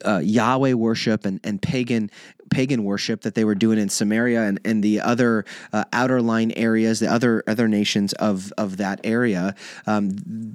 uh, 0.04 0.20
Yahweh 0.22 0.72
worship 0.72 1.24
and, 1.24 1.40
and 1.44 1.60
pagan 1.60 2.10
pagan 2.50 2.84
worship 2.84 3.22
that 3.22 3.34
they 3.34 3.44
were 3.44 3.54
doing 3.54 3.78
in 3.78 3.88
Samaria 3.88 4.42
and, 4.42 4.60
and 4.64 4.82
the 4.82 5.00
other 5.00 5.44
uh, 5.72 5.84
outer 5.92 6.22
line 6.22 6.52
areas, 6.52 7.00
the 7.00 7.10
other 7.10 7.42
other 7.46 7.68
nations 7.68 8.12
of 8.14 8.52
of 8.56 8.76
that 8.78 9.00
area. 9.04 9.54
Um, 9.86 10.10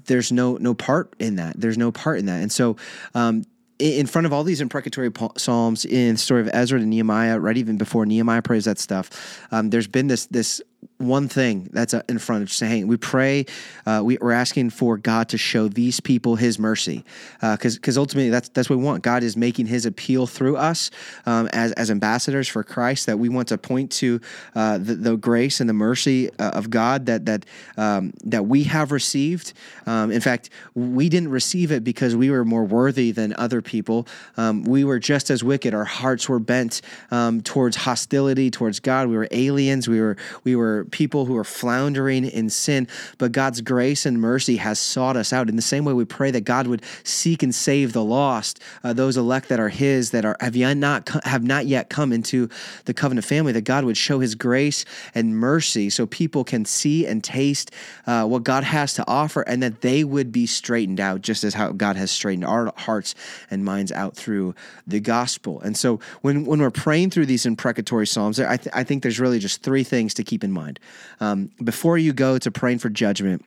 there's 0.05 0.31
no 0.31 0.57
no 0.57 0.73
part 0.73 1.13
in 1.19 1.35
that. 1.35 1.59
There's 1.59 1.77
no 1.77 1.91
part 1.91 2.19
in 2.19 2.25
that, 2.27 2.41
and 2.41 2.51
so. 2.51 2.77
Um, 3.13 3.43
in 3.79 4.07
front 4.07 4.25
of 4.25 4.33
all 4.33 4.43
these 4.43 4.59
imprecatory 4.59 5.09
psalms 5.37 5.85
in 5.85 6.15
the 6.15 6.17
story 6.17 6.41
of 6.41 6.49
Ezra 6.51 6.79
and 6.79 6.89
Nehemiah, 6.89 7.39
right 7.39 7.55
even 7.55 7.77
before 7.77 8.05
Nehemiah 8.05 8.41
prays 8.41 8.65
that 8.65 8.77
stuff, 8.77 9.09
um, 9.53 9.69
there's 9.69 9.87
been 9.87 10.07
this 10.07 10.25
this 10.25 10.61
one 10.99 11.27
thing 11.27 11.69
that's 11.71 11.93
uh, 11.93 12.01
in 12.09 12.19
front 12.19 12.43
of 12.43 12.51
saying 12.51 12.85
we 12.85 12.97
pray 12.97 13.45
uh, 13.85 14.01
we, 14.03 14.17
are 14.17 14.31
asking 14.31 14.69
for 14.69 14.97
god 14.97 15.29
to 15.29 15.37
show 15.37 15.67
these 15.67 15.99
people 15.99 16.35
his 16.35 16.59
mercy 16.59 17.05
because 17.39 17.75
uh, 17.75 17.79
because 17.79 17.97
ultimately 17.97 18.29
that's 18.29 18.49
that's 18.49 18.69
what 18.69 18.77
we 18.77 18.83
want. 18.83 19.01
God 19.01 19.23
is 19.23 19.37
making 19.37 19.67
his 19.67 19.85
appeal 19.85 20.27
through 20.27 20.57
us 20.57 20.91
um, 21.25 21.47
as, 21.53 21.71
as 21.73 21.89
ambassadors 21.89 22.47
for 22.47 22.63
christ 22.63 23.05
that 23.05 23.17
we 23.17 23.29
want 23.29 23.47
to 23.47 23.57
point 23.57 23.91
to 23.91 24.19
uh, 24.55 24.77
the, 24.77 24.95
the, 24.95 25.15
grace 25.15 25.59
and 25.59 25.69
the 25.69 25.73
mercy 25.73 26.29
uh, 26.37 26.51
of 26.51 26.69
god 26.69 27.05
that 27.05 27.25
that 27.25 27.45
um, 27.77 28.13
that 28.23 28.45
we 28.45 28.63
have 28.63 28.91
received. 28.91 29.53
Um, 29.85 30.11
in 30.11 30.21
fact 30.21 30.49
we 30.75 31.07
didn't 31.07 31.29
receive 31.29 31.71
it 31.71 31.83
because 31.83 32.15
we 32.15 32.29
were 32.29 32.43
more 32.43 32.65
worthy 32.65 33.11
than 33.11 33.33
other 33.37 33.61
people. 33.61 34.05
Um, 34.35 34.63
we 34.63 34.83
were 34.83 34.99
just 34.99 35.29
as 35.29 35.43
wicked. 35.43 35.73
Our 35.73 35.85
hearts 35.85 36.27
were 36.27 36.39
bent 36.39 36.81
um, 37.09 37.41
towards 37.41 37.77
hostility 37.77 38.51
towards 38.51 38.81
god. 38.81 39.07
We 39.07 39.15
were 39.15 39.29
aliens. 39.31 39.87
We 39.87 40.01
were 40.01 40.17
we 40.43 40.57
were 40.57 40.69
were 40.69 40.85
people 40.91 41.25
who 41.25 41.37
are 41.37 41.43
floundering 41.43 42.25
in 42.25 42.49
sin, 42.49 42.87
but 43.17 43.31
God's 43.31 43.61
grace 43.61 44.05
and 44.05 44.19
mercy 44.19 44.57
has 44.57 44.79
sought 44.79 45.15
us 45.15 45.33
out. 45.33 45.49
In 45.49 45.55
the 45.55 45.61
same 45.61 45.85
way, 45.85 45.93
we 45.93 46.05
pray 46.05 46.31
that 46.31 46.41
God 46.41 46.67
would 46.67 46.83
seek 47.03 47.43
and 47.43 47.53
save 47.53 47.93
the 47.93 48.03
lost, 48.03 48.59
uh, 48.83 48.93
those 48.93 49.17
elect 49.17 49.49
that 49.49 49.59
are 49.59 49.69
His, 49.69 50.11
that 50.11 50.25
are 50.25 50.37
have 50.39 50.55
yet 50.55 50.77
not 50.77 51.09
have 51.25 51.43
not 51.43 51.65
yet 51.65 51.89
come 51.89 52.11
into 52.11 52.49
the 52.85 52.93
covenant 52.93 53.25
family. 53.25 53.51
That 53.51 53.61
God 53.61 53.85
would 53.85 53.97
show 53.97 54.19
His 54.19 54.35
grace 54.35 54.85
and 55.13 55.37
mercy, 55.37 55.89
so 55.89 56.05
people 56.05 56.43
can 56.43 56.65
see 56.65 57.05
and 57.05 57.23
taste 57.23 57.71
uh, 58.07 58.25
what 58.25 58.43
God 58.43 58.63
has 58.63 58.93
to 58.95 59.07
offer, 59.07 59.41
and 59.41 59.61
that 59.63 59.81
they 59.81 60.03
would 60.03 60.31
be 60.31 60.45
straightened 60.45 60.99
out, 60.99 61.21
just 61.21 61.43
as 61.43 61.53
how 61.53 61.71
God 61.71 61.95
has 61.95 62.11
straightened 62.11 62.45
our 62.45 62.73
hearts 62.77 63.15
and 63.49 63.63
minds 63.63 63.91
out 63.91 64.15
through 64.15 64.55
the 64.87 64.99
gospel. 64.99 65.61
And 65.61 65.77
so, 65.77 65.99
when 66.21 66.45
when 66.45 66.59
we're 66.59 66.71
praying 66.71 67.11
through 67.11 67.25
these 67.27 67.45
imprecatory 67.45 68.07
psalms, 68.07 68.39
I, 68.39 68.57
th- 68.57 68.73
I 68.73 68.83
think 68.83 69.03
there's 69.03 69.19
really 69.19 69.39
just 69.39 69.61
three 69.61 69.83
things 69.83 70.13
to 70.15 70.23
keep 70.23 70.43
in 70.43 70.51
mind 70.51 70.78
Um, 71.19 71.51
before 71.63 71.97
you 71.97 72.13
go 72.13 72.37
to 72.37 72.51
praying 72.51 72.79
for 72.79 72.89
judgment, 72.89 73.43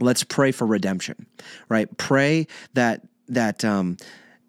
let's 0.00 0.24
pray 0.24 0.52
for 0.52 0.66
redemption, 0.66 1.26
right? 1.68 1.94
Pray 1.96 2.46
that 2.74 3.02
that 3.28 3.64
um, 3.64 3.96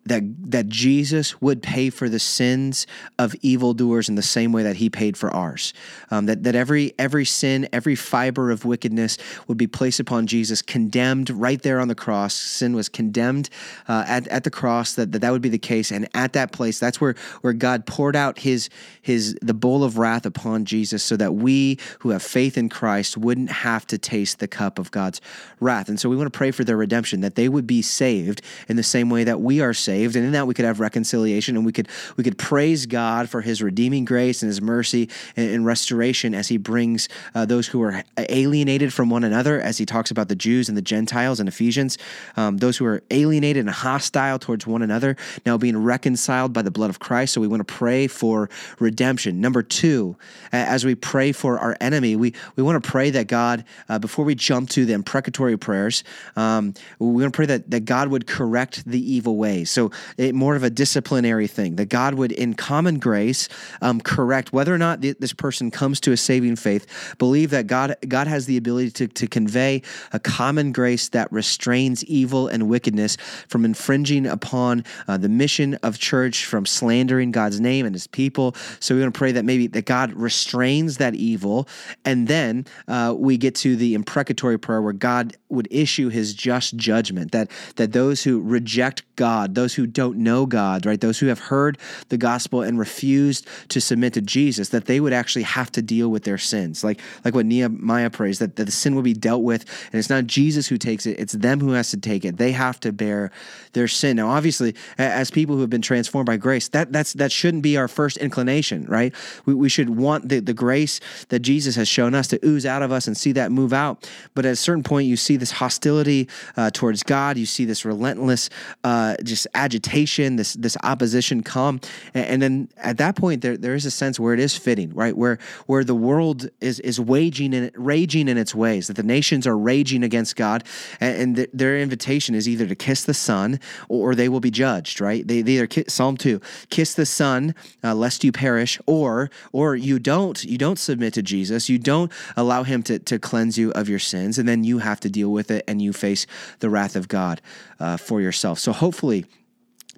that 0.06 0.24
that 0.52 0.68
Jesus 0.68 1.40
would 1.42 1.62
pay 1.62 1.90
for 1.90 2.10
the 2.10 2.20
sins 2.20 2.88
of 3.18 3.36
evildoers 3.42 4.10
in 4.10 4.16
the 4.16 4.22
same 4.22 4.52
way 4.52 4.64
that 4.64 4.78
He 4.78 4.90
paid 4.90 5.18
for 5.18 5.30
ours. 5.32 5.74
Um, 6.10 6.26
that 6.26 6.44
that 6.44 6.56
every 6.56 6.94
every 6.98 7.26
sin, 7.26 7.68
every 7.72 7.96
fiber 7.96 8.50
of 8.50 8.66
wickedness 8.66 9.18
would 9.48 9.58
be 9.58 9.68
placed 9.68 10.00
upon 10.00 10.26
Jesus, 10.26 10.62
condemned 10.62 11.30
right 11.30 11.62
there 11.62 11.80
on 11.80 11.90
the 11.90 11.96
cross. 11.96 12.34
Sin 12.34 12.76
was 12.76 12.90
condemned 12.90 13.50
uh, 13.88 14.06
at 14.08 14.28
at 14.30 14.44
the 14.44 14.50
cross. 14.50 14.94
That, 14.94 15.12
that 15.12 15.20
that 15.20 15.32
would 15.32 15.42
be 15.42 15.50
the 15.50 15.60
case, 15.60 15.92
and 15.92 16.08
at 16.14 16.34
that 16.34 16.52
place, 16.52 16.80
that's 16.80 17.00
where 17.00 17.16
where 17.42 17.54
God 17.54 17.86
poured 17.86 18.16
out 18.16 18.40
His 18.40 18.70
His 19.02 19.38
the 19.42 19.54
bowl 19.54 19.84
of 19.84 19.98
wrath 19.98 20.26
upon 20.26 20.66
Jesus, 20.66 21.04
so 21.04 21.18
that 21.18 21.36
we 21.36 21.78
who 22.00 22.10
have 22.10 22.24
faith 22.24 22.58
in 22.58 22.70
Christ 22.70 23.18
wouldn't 23.18 23.52
have 23.52 23.86
to 23.88 23.98
taste 23.98 24.40
the 24.40 24.48
cup 24.48 24.80
of 24.80 24.92
God's 24.92 25.22
wrath. 25.60 25.90
And 25.90 26.00
so 26.00 26.10
we 26.10 26.16
want 26.16 26.32
to 26.32 26.38
pray 26.38 26.52
for 26.52 26.64
their 26.64 26.78
redemption, 26.78 27.22
that 27.22 27.36
they 27.36 27.50
would 27.50 27.68
be 27.68 27.82
saved 27.82 28.42
in 28.68 28.76
the 28.76 28.84
same 28.84 29.10
way 29.10 29.24
that 29.26 29.42
we 29.42 29.62
are 29.62 29.74
saved 29.74 29.89
saved, 29.90 30.16
and 30.16 30.24
in 30.24 30.34
that 30.34 30.46
we 30.46 30.54
could 30.54 30.66
have 30.66 30.80
reconciliation, 30.80 31.56
and 31.56 31.66
we 31.66 31.72
could 31.72 31.88
we 32.16 32.24
could 32.24 32.38
praise 32.38 32.86
God 32.86 33.28
for 33.28 33.42
His 33.42 33.60
redeeming 33.60 34.06
grace 34.06 34.44
and 34.44 34.48
His 34.48 34.62
mercy 34.62 35.10
and, 35.36 35.50
and 35.50 35.66
restoration 35.66 36.36
as 36.36 36.48
He 36.48 36.58
brings 36.58 37.10
uh, 37.34 37.46
those 37.46 37.66
who 37.72 37.82
are 37.82 38.04
alienated 38.18 38.94
from 38.94 39.10
one 39.10 39.24
another, 39.24 39.60
as 39.60 39.80
He 39.80 39.86
talks 39.86 40.12
about 40.12 40.28
the 40.28 40.36
Jews 40.36 40.70
and 40.70 40.78
the 40.78 40.88
Gentiles 40.96 41.40
in 41.40 41.48
Ephesians, 41.48 41.98
um, 42.38 42.58
those 42.58 42.78
who 42.78 42.86
are 42.86 43.02
alienated 43.10 43.62
and 43.66 43.74
hostile 43.74 44.38
towards 44.38 44.68
one 44.68 44.84
another, 44.84 45.16
now 45.44 45.58
being 45.58 45.78
reconciled 45.78 46.54
by 46.54 46.62
the 46.62 46.72
blood 46.72 46.92
of 46.92 47.00
Christ. 47.00 47.34
So 47.34 47.42
we 47.42 47.48
want 47.48 47.68
to 47.68 47.74
pray 47.74 48.06
for 48.06 48.48
redemption. 48.78 49.42
Number 49.42 49.64
two, 49.64 50.16
as 50.52 50.86
we 50.86 50.94
pray 50.94 51.32
for 51.32 51.58
our 51.58 51.76
enemy, 51.82 52.16
we 52.16 52.34
we 52.56 52.62
want 52.62 52.84
to 52.84 52.92
pray 52.92 53.10
that 53.10 53.26
God, 53.28 53.66
uh, 53.90 53.98
before 53.98 54.24
we 54.24 54.36
jump 54.36 54.70
to 54.70 54.86
the 54.86 54.94
imprecatory 54.94 55.58
prayers, 55.58 56.04
um, 56.36 56.74
we 57.00 57.24
want 57.24 57.34
to 57.34 57.38
pray 57.42 57.48
that 57.48 57.72
that 57.72 57.86
God 57.86 58.10
would 58.10 58.28
correct 58.28 58.84
the 58.86 59.02
evil 59.16 59.36
ways. 59.36 59.72
So 59.72 59.79
it, 60.18 60.36
more 60.36 60.56
of 60.56 60.64
a 60.64 60.70
disciplinary 60.70 61.48
thing 61.48 61.76
that 61.78 61.88
God 61.90 62.16
would, 62.16 62.32
in 62.32 62.54
common 62.54 63.00
grace, 63.00 63.48
um, 63.82 64.02
correct 64.02 64.54
whether 64.54 64.74
or 64.74 64.78
not 64.78 65.02
th- 65.02 65.18
this 65.20 65.34
person 65.34 65.72
comes 65.72 66.00
to 66.02 66.12
a 66.12 66.18
saving 66.18 66.56
faith. 66.56 67.16
Believe 67.18 67.50
that 67.52 67.68
God 67.68 67.96
God 68.08 68.28
has 68.28 68.46
the 68.46 68.58
ability 68.58 68.92
to, 68.92 69.08
to 69.08 69.28
convey 69.28 69.82
a 70.12 70.20
common 70.20 70.72
grace 70.72 71.10
that 71.10 71.32
restrains 71.32 72.04
evil 72.06 72.48
and 72.48 72.68
wickedness 72.70 73.18
from 73.48 73.66
infringing 73.66 74.26
upon 74.26 74.84
uh, 75.08 75.18
the 75.18 75.30
mission 75.30 75.76
of 75.76 75.98
church, 76.00 76.46
from 76.46 76.66
slandering 76.66 77.32
God's 77.32 77.60
name 77.60 77.86
and 77.86 77.96
His 77.96 78.08
people. 78.08 78.56
So 78.80 78.96
we 78.96 79.02
want 79.02 79.14
to 79.14 79.18
pray 79.18 79.32
that 79.32 79.46
maybe 79.46 79.68
that 79.68 79.86
God 79.86 80.14
restrains 80.14 80.98
that 80.98 81.16
evil, 81.16 81.68
and 82.06 82.28
then 82.28 82.66
uh, 82.88 83.14
we 83.18 83.38
get 83.38 83.56
to 83.56 83.76
the 83.76 83.94
imprecatory 83.94 84.58
prayer 84.58 84.82
where 84.82 84.94
God 84.94 85.38
would 85.50 85.68
issue 85.72 86.10
His 86.10 86.34
just 86.34 86.76
judgment. 86.76 87.32
That 87.32 87.50
that 87.76 87.94
those 87.94 88.24
who 88.24 88.42
reject 88.42 89.04
God, 89.16 89.56
those 89.56 89.69
who 89.74 89.88
don't 89.88 90.18
know 90.18 90.46
God, 90.46 90.86
right? 90.86 91.00
Those 91.00 91.20
who 91.20 91.28
have 91.28 91.40
heard 91.40 91.78
the 92.10 92.18
gospel 92.18 92.62
and 92.62 92.78
refused 92.80 93.48
to 93.70 93.82
submit 93.82 94.14
to 94.14 94.22
Jesus, 94.22 94.70
that 94.70 94.86
they 94.86 95.00
would 95.00 95.14
actually 95.14 95.44
have 95.44 95.72
to 95.74 95.82
deal 95.82 96.10
with 96.10 96.24
their 96.24 96.38
sins. 96.38 96.84
Like 96.84 97.00
like 97.24 97.36
what 97.36 97.46
Nehemiah 97.46 98.10
prays, 98.10 98.40
that, 98.40 98.56
that 98.56 98.66
the 98.66 98.72
sin 98.72 98.96
will 98.96 99.02
be 99.02 99.14
dealt 99.14 99.44
with, 99.44 99.66
and 99.92 100.00
it's 100.00 100.10
not 100.10 100.26
Jesus 100.26 100.68
who 100.68 100.78
takes 100.78 101.06
it, 101.06 101.20
it's 101.20 101.34
them 101.34 101.60
who 101.60 101.72
has 101.72 101.92
to 101.92 101.98
take 101.98 102.26
it. 102.26 102.38
They 102.38 102.52
have 102.52 102.80
to 102.82 102.92
bear 102.92 103.32
their 103.74 103.88
sin. 103.88 104.18
Now, 104.18 104.30
obviously, 104.30 104.76
as 104.98 105.32
people 105.32 105.56
who 105.56 105.62
have 105.62 105.70
been 105.70 105.82
transformed 105.82 106.26
by 106.26 106.38
grace, 106.38 106.70
that 106.70 106.92
that's 106.92 107.14
that 107.14 107.32
shouldn't 107.32 107.64
be 107.64 107.78
our 107.78 107.88
first 107.88 108.18
inclination, 108.18 108.86
right? 108.86 109.14
We, 109.46 109.54
we 109.54 109.70
should 109.70 109.90
want 109.90 110.30
the, 110.30 110.40
the 110.40 110.54
grace 110.54 111.00
that 111.30 111.40
Jesus 111.40 111.76
has 111.76 111.88
shown 111.88 112.16
us 112.16 112.28
to 112.28 112.40
ooze 112.46 112.66
out 112.66 112.82
of 112.82 112.92
us 112.92 113.08
and 113.08 113.16
see 113.16 113.32
that 113.34 113.52
move 113.52 113.74
out. 113.74 114.10
But 114.34 114.46
at 114.46 114.54
a 114.54 114.56
certain 114.56 114.84
point, 114.84 115.08
you 115.08 115.18
see 115.18 115.38
this 115.38 115.52
hostility 115.52 116.30
uh, 116.58 116.72
towards 116.72 117.04
God, 117.04 117.38
you 117.38 117.46
see 117.46 117.66
this 117.66 117.86
relentless 117.86 118.50
uh, 118.84 119.16
just 119.24 119.48
agitation, 119.60 120.38
this 120.38 120.54
this 120.54 120.78
opposition 120.84 121.44
come, 121.44 121.82
and, 122.14 122.26
and, 122.26 122.42
then 122.42 122.70
at 122.78 122.98
that 122.98 123.16
point 123.16 123.42
there 123.42 123.58
there 123.58 123.76
is 123.76 123.86
a 123.86 123.92
sense 123.92 124.20
where 124.20 124.34
it 124.34 124.40
is 124.40 124.56
fitting, 124.56 124.94
right? 124.94 125.16
Where 125.16 125.38
where 125.68 125.84
the 125.84 125.96
world 125.96 126.50
is 126.62 126.80
is 126.80 127.00
waging 127.00 127.54
and 127.54 127.72
raging 127.76 128.28
in 128.30 128.38
its 128.38 128.56
ways, 128.56 128.88
that 128.88 128.96
the 128.96 129.04
nations 129.04 129.46
are 129.46 129.58
raging 129.58 130.04
against 130.04 130.36
God, 130.36 130.64
and, 131.00 131.22
and 131.22 131.36
th- 131.36 131.50
their 131.54 131.78
invitation 131.78 132.36
is 132.36 132.48
either 132.48 132.66
to 132.68 132.76
kiss 132.76 133.04
the 133.04 133.14
Son 133.14 133.60
or, 133.90 134.12
or 134.12 134.16
they 134.16 134.30
will 134.30 134.40
be 134.40 134.52
judged, 134.52 135.02
right? 135.02 135.28
They, 135.28 135.42
they 135.42 135.54
either 135.54 135.68
kiss, 135.68 135.94
Psalm 135.94 136.16
two, 136.16 136.40
kiss 136.70 136.94
the 136.94 137.06
Son 137.06 137.54
uh, 137.84 137.94
lest 137.94 138.24
you 138.24 138.32
perish, 138.32 138.80
or 138.88 139.30
or 139.52 139.76
you 139.76 140.00
don't 140.00 140.44
you 140.44 140.58
don't 140.58 140.80
submit 140.80 141.14
to 141.16 141.22
Jesus, 141.22 141.70
you 141.70 141.78
don't 141.78 142.12
allow 142.38 142.64
Him 142.64 142.82
to 142.84 142.98
to 143.00 143.20
cleanse 143.20 143.58
you 143.58 143.72
of 143.72 143.90
your 143.90 144.00
sins, 144.00 144.40
and 144.40 144.48
then 144.48 144.64
you 144.64 144.80
have 144.80 145.00
to 145.02 145.10
deal 145.10 145.32
with 145.32 145.52
it 145.52 145.64
and 145.68 145.82
you 145.82 145.92
face 145.94 146.26
the 146.60 146.70
wrath 146.70 146.96
of 146.96 147.08
God 147.08 147.42
uh, 147.80 147.98
for 147.98 148.22
yourself. 148.22 148.60
So 148.60 148.72
hopefully 148.72 149.26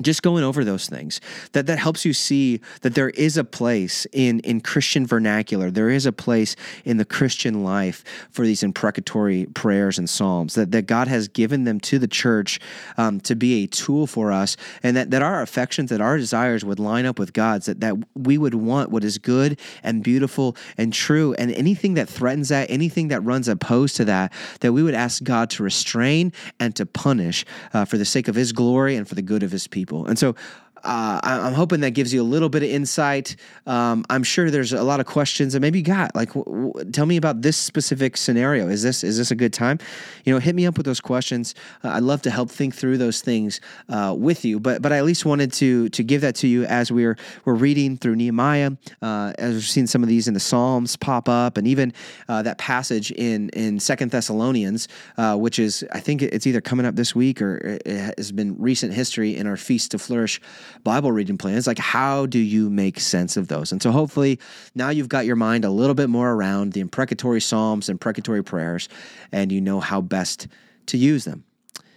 just 0.03 0.21
going 0.21 0.43
over 0.43 0.63
those 0.63 0.87
things 0.87 1.21
that 1.53 1.67
that 1.67 1.79
helps 1.79 2.05
you 2.05 2.13
see 2.13 2.61
that 2.81 2.95
there 2.95 3.09
is 3.11 3.37
a 3.37 3.43
place 3.43 4.05
in 4.11 4.39
in 4.41 4.61
Christian 4.61 5.05
vernacular. 5.05 5.71
There 5.71 5.89
is 5.89 6.05
a 6.05 6.11
place 6.11 6.55
in 6.85 6.97
the 6.97 7.05
Christian 7.05 7.63
life 7.63 8.03
for 8.31 8.45
these 8.45 8.63
imprecatory 8.63 9.45
prayers 9.53 9.97
and 9.97 10.09
psalms 10.09 10.55
that 10.55 10.71
that 10.71 10.87
God 10.87 11.07
has 11.07 11.27
given 11.27 11.63
them 11.63 11.79
to 11.81 11.99
the 11.99 12.07
church 12.07 12.59
um, 12.97 13.19
to 13.21 13.35
be 13.35 13.63
a 13.63 13.67
tool 13.67 14.07
for 14.07 14.31
us 14.31 14.57
and 14.83 14.95
that 14.95 15.11
that 15.11 15.21
our 15.21 15.41
affections 15.41 15.89
that 15.89 16.01
our 16.01 16.17
desires 16.17 16.63
would 16.63 16.79
line 16.79 17.05
up 17.05 17.19
with 17.19 17.33
God's 17.33 17.65
that 17.65 17.79
that 17.81 17.95
we 18.15 18.37
would 18.37 18.55
want 18.55 18.91
what 18.91 19.03
is 19.03 19.17
good 19.17 19.59
and 19.83 20.03
beautiful 20.03 20.55
and 20.77 20.93
true 20.93 21.33
and 21.37 21.51
anything 21.53 21.95
that 21.95 22.07
threatens 22.07 22.49
that 22.49 22.69
anything 22.69 23.09
that 23.09 23.21
runs 23.21 23.47
opposed 23.47 23.95
to 23.97 24.05
that 24.05 24.31
that 24.61 24.73
we 24.73 24.83
would 24.83 24.93
ask 24.93 25.23
God 25.23 25.49
to 25.51 25.63
restrain 25.63 26.31
and 26.59 26.75
to 26.75 26.85
punish 26.85 27.45
uh, 27.73 27.85
for 27.85 27.97
the 27.97 28.05
sake 28.05 28.27
of 28.27 28.35
his 28.35 28.51
glory 28.51 28.95
and 28.95 29.07
for 29.07 29.15
the 29.15 29.21
good 29.21 29.43
of 29.43 29.51
his 29.51 29.67
people 29.67 29.90
people. 29.91 30.05
And 30.07 30.17
so 30.17 30.35
uh, 30.83 31.19
I'm 31.23 31.53
hoping 31.53 31.81
that 31.81 31.91
gives 31.91 32.13
you 32.13 32.21
a 32.21 32.23
little 32.23 32.49
bit 32.49 32.63
of 32.63 32.69
insight. 32.69 33.35
Um, 33.65 34.05
I'm 34.09 34.23
sure 34.23 34.49
there's 34.49 34.73
a 34.73 34.83
lot 34.83 34.99
of 34.99 35.05
questions 35.05 35.53
that 35.53 35.59
maybe 35.59 35.79
you 35.79 35.85
got. 35.85 36.15
Like, 36.15 36.33
w- 36.33 36.69
w- 36.69 36.91
tell 36.91 37.05
me 37.05 37.17
about 37.17 37.41
this 37.41 37.57
specific 37.57 38.17
scenario. 38.17 38.67
Is 38.67 38.81
this 38.81 39.03
is 39.03 39.17
this 39.17 39.31
a 39.31 39.35
good 39.35 39.53
time? 39.53 39.79
You 40.25 40.33
know, 40.33 40.39
hit 40.39 40.55
me 40.55 40.65
up 40.65 40.77
with 40.77 40.85
those 40.85 41.01
questions. 41.01 41.55
Uh, 41.83 41.89
I'd 41.89 42.03
love 42.03 42.21
to 42.23 42.31
help 42.31 42.49
think 42.49 42.75
through 42.75 42.97
those 42.97 43.21
things 43.21 43.61
uh, 43.89 44.15
with 44.17 44.45
you. 44.45 44.59
But 44.59 44.81
but 44.81 44.91
I 44.91 44.97
at 44.97 45.05
least 45.05 45.25
wanted 45.25 45.53
to 45.53 45.89
to 45.89 46.03
give 46.03 46.21
that 46.21 46.35
to 46.35 46.47
you 46.47 46.65
as 46.65 46.91
we're 46.91 47.17
we're 47.45 47.53
reading 47.53 47.97
through 47.97 48.15
Nehemiah. 48.15 48.71
Uh, 49.01 49.33
as 49.37 49.53
we've 49.53 49.63
seen 49.63 49.87
some 49.87 50.03
of 50.03 50.09
these 50.09 50.27
in 50.27 50.33
the 50.33 50.39
Psalms 50.39 50.95
pop 50.95 51.29
up, 51.29 51.57
and 51.57 51.67
even 51.67 51.93
uh, 52.27 52.41
that 52.41 52.57
passage 52.57 53.11
in 53.11 53.49
in 53.49 53.79
Second 53.79 54.11
Thessalonians, 54.11 54.87
uh, 55.17 55.35
which 55.37 55.59
is 55.59 55.85
I 55.91 55.99
think 55.99 56.21
it's 56.21 56.47
either 56.47 56.61
coming 56.61 56.85
up 56.85 56.95
this 56.95 57.15
week 57.15 57.41
or 57.41 57.79
it 57.85 58.17
has 58.17 58.31
been 58.31 58.55
recent 58.59 58.93
history 58.93 59.35
in 59.35 59.47
our 59.47 59.57
Feast 59.57 59.91
to 59.91 59.99
Flourish 59.99 60.41
Bible 60.83 61.11
reading 61.11 61.37
plans. 61.37 61.67
Like, 61.67 61.79
how 61.79 62.25
do 62.25 62.39
you 62.39 62.69
make 62.69 62.99
sense 62.99 63.37
of 63.37 63.47
those? 63.47 63.71
And 63.71 63.81
so, 63.81 63.91
hopefully, 63.91 64.39
now 64.75 64.89
you've 64.89 65.09
got 65.09 65.25
your 65.25 65.35
mind 65.35 65.65
a 65.65 65.69
little 65.69 65.95
bit 65.95 66.09
more 66.09 66.31
around 66.31 66.73
the 66.73 66.79
imprecatory 66.79 67.41
Psalms, 67.41 67.89
and 67.89 67.95
imprecatory 67.95 68.43
prayers, 68.43 68.89
and 69.31 69.51
you 69.51 69.61
know 69.61 69.79
how 69.79 70.01
best 70.01 70.47
to 70.87 70.97
use 70.97 71.25
them. 71.25 71.43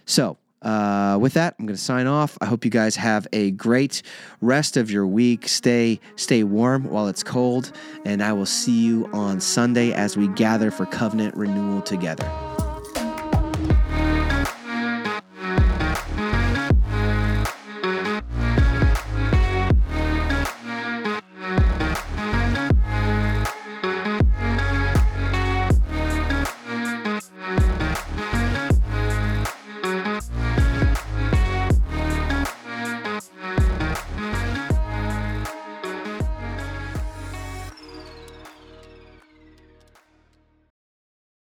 So, 0.05 0.37
uh, 0.61 1.17
with 1.21 1.33
that, 1.33 1.55
I'm 1.59 1.67
going 1.67 1.75
to 1.75 1.81
sign 1.81 2.07
off. 2.07 2.37
I 2.41 2.45
hope 2.45 2.65
you 2.65 2.71
guys 2.71 2.95
have 2.95 3.27
a 3.31 3.51
great 3.51 4.01
rest 4.41 4.77
of 4.77 4.89
your 4.89 5.05
week. 5.05 5.47
Stay 5.47 5.99
stay 6.15 6.43
warm 6.43 6.85
while 6.85 7.07
it's 7.07 7.23
cold, 7.23 7.71
and 8.03 8.23
I 8.23 8.33
will 8.33 8.47
see 8.47 8.83
you 8.83 9.07
on 9.13 9.39
Sunday 9.39 9.93
as 9.93 10.17
we 10.17 10.27
gather 10.29 10.71
for 10.71 10.87
covenant 10.87 11.35
renewal 11.35 11.81
together. 11.81 12.29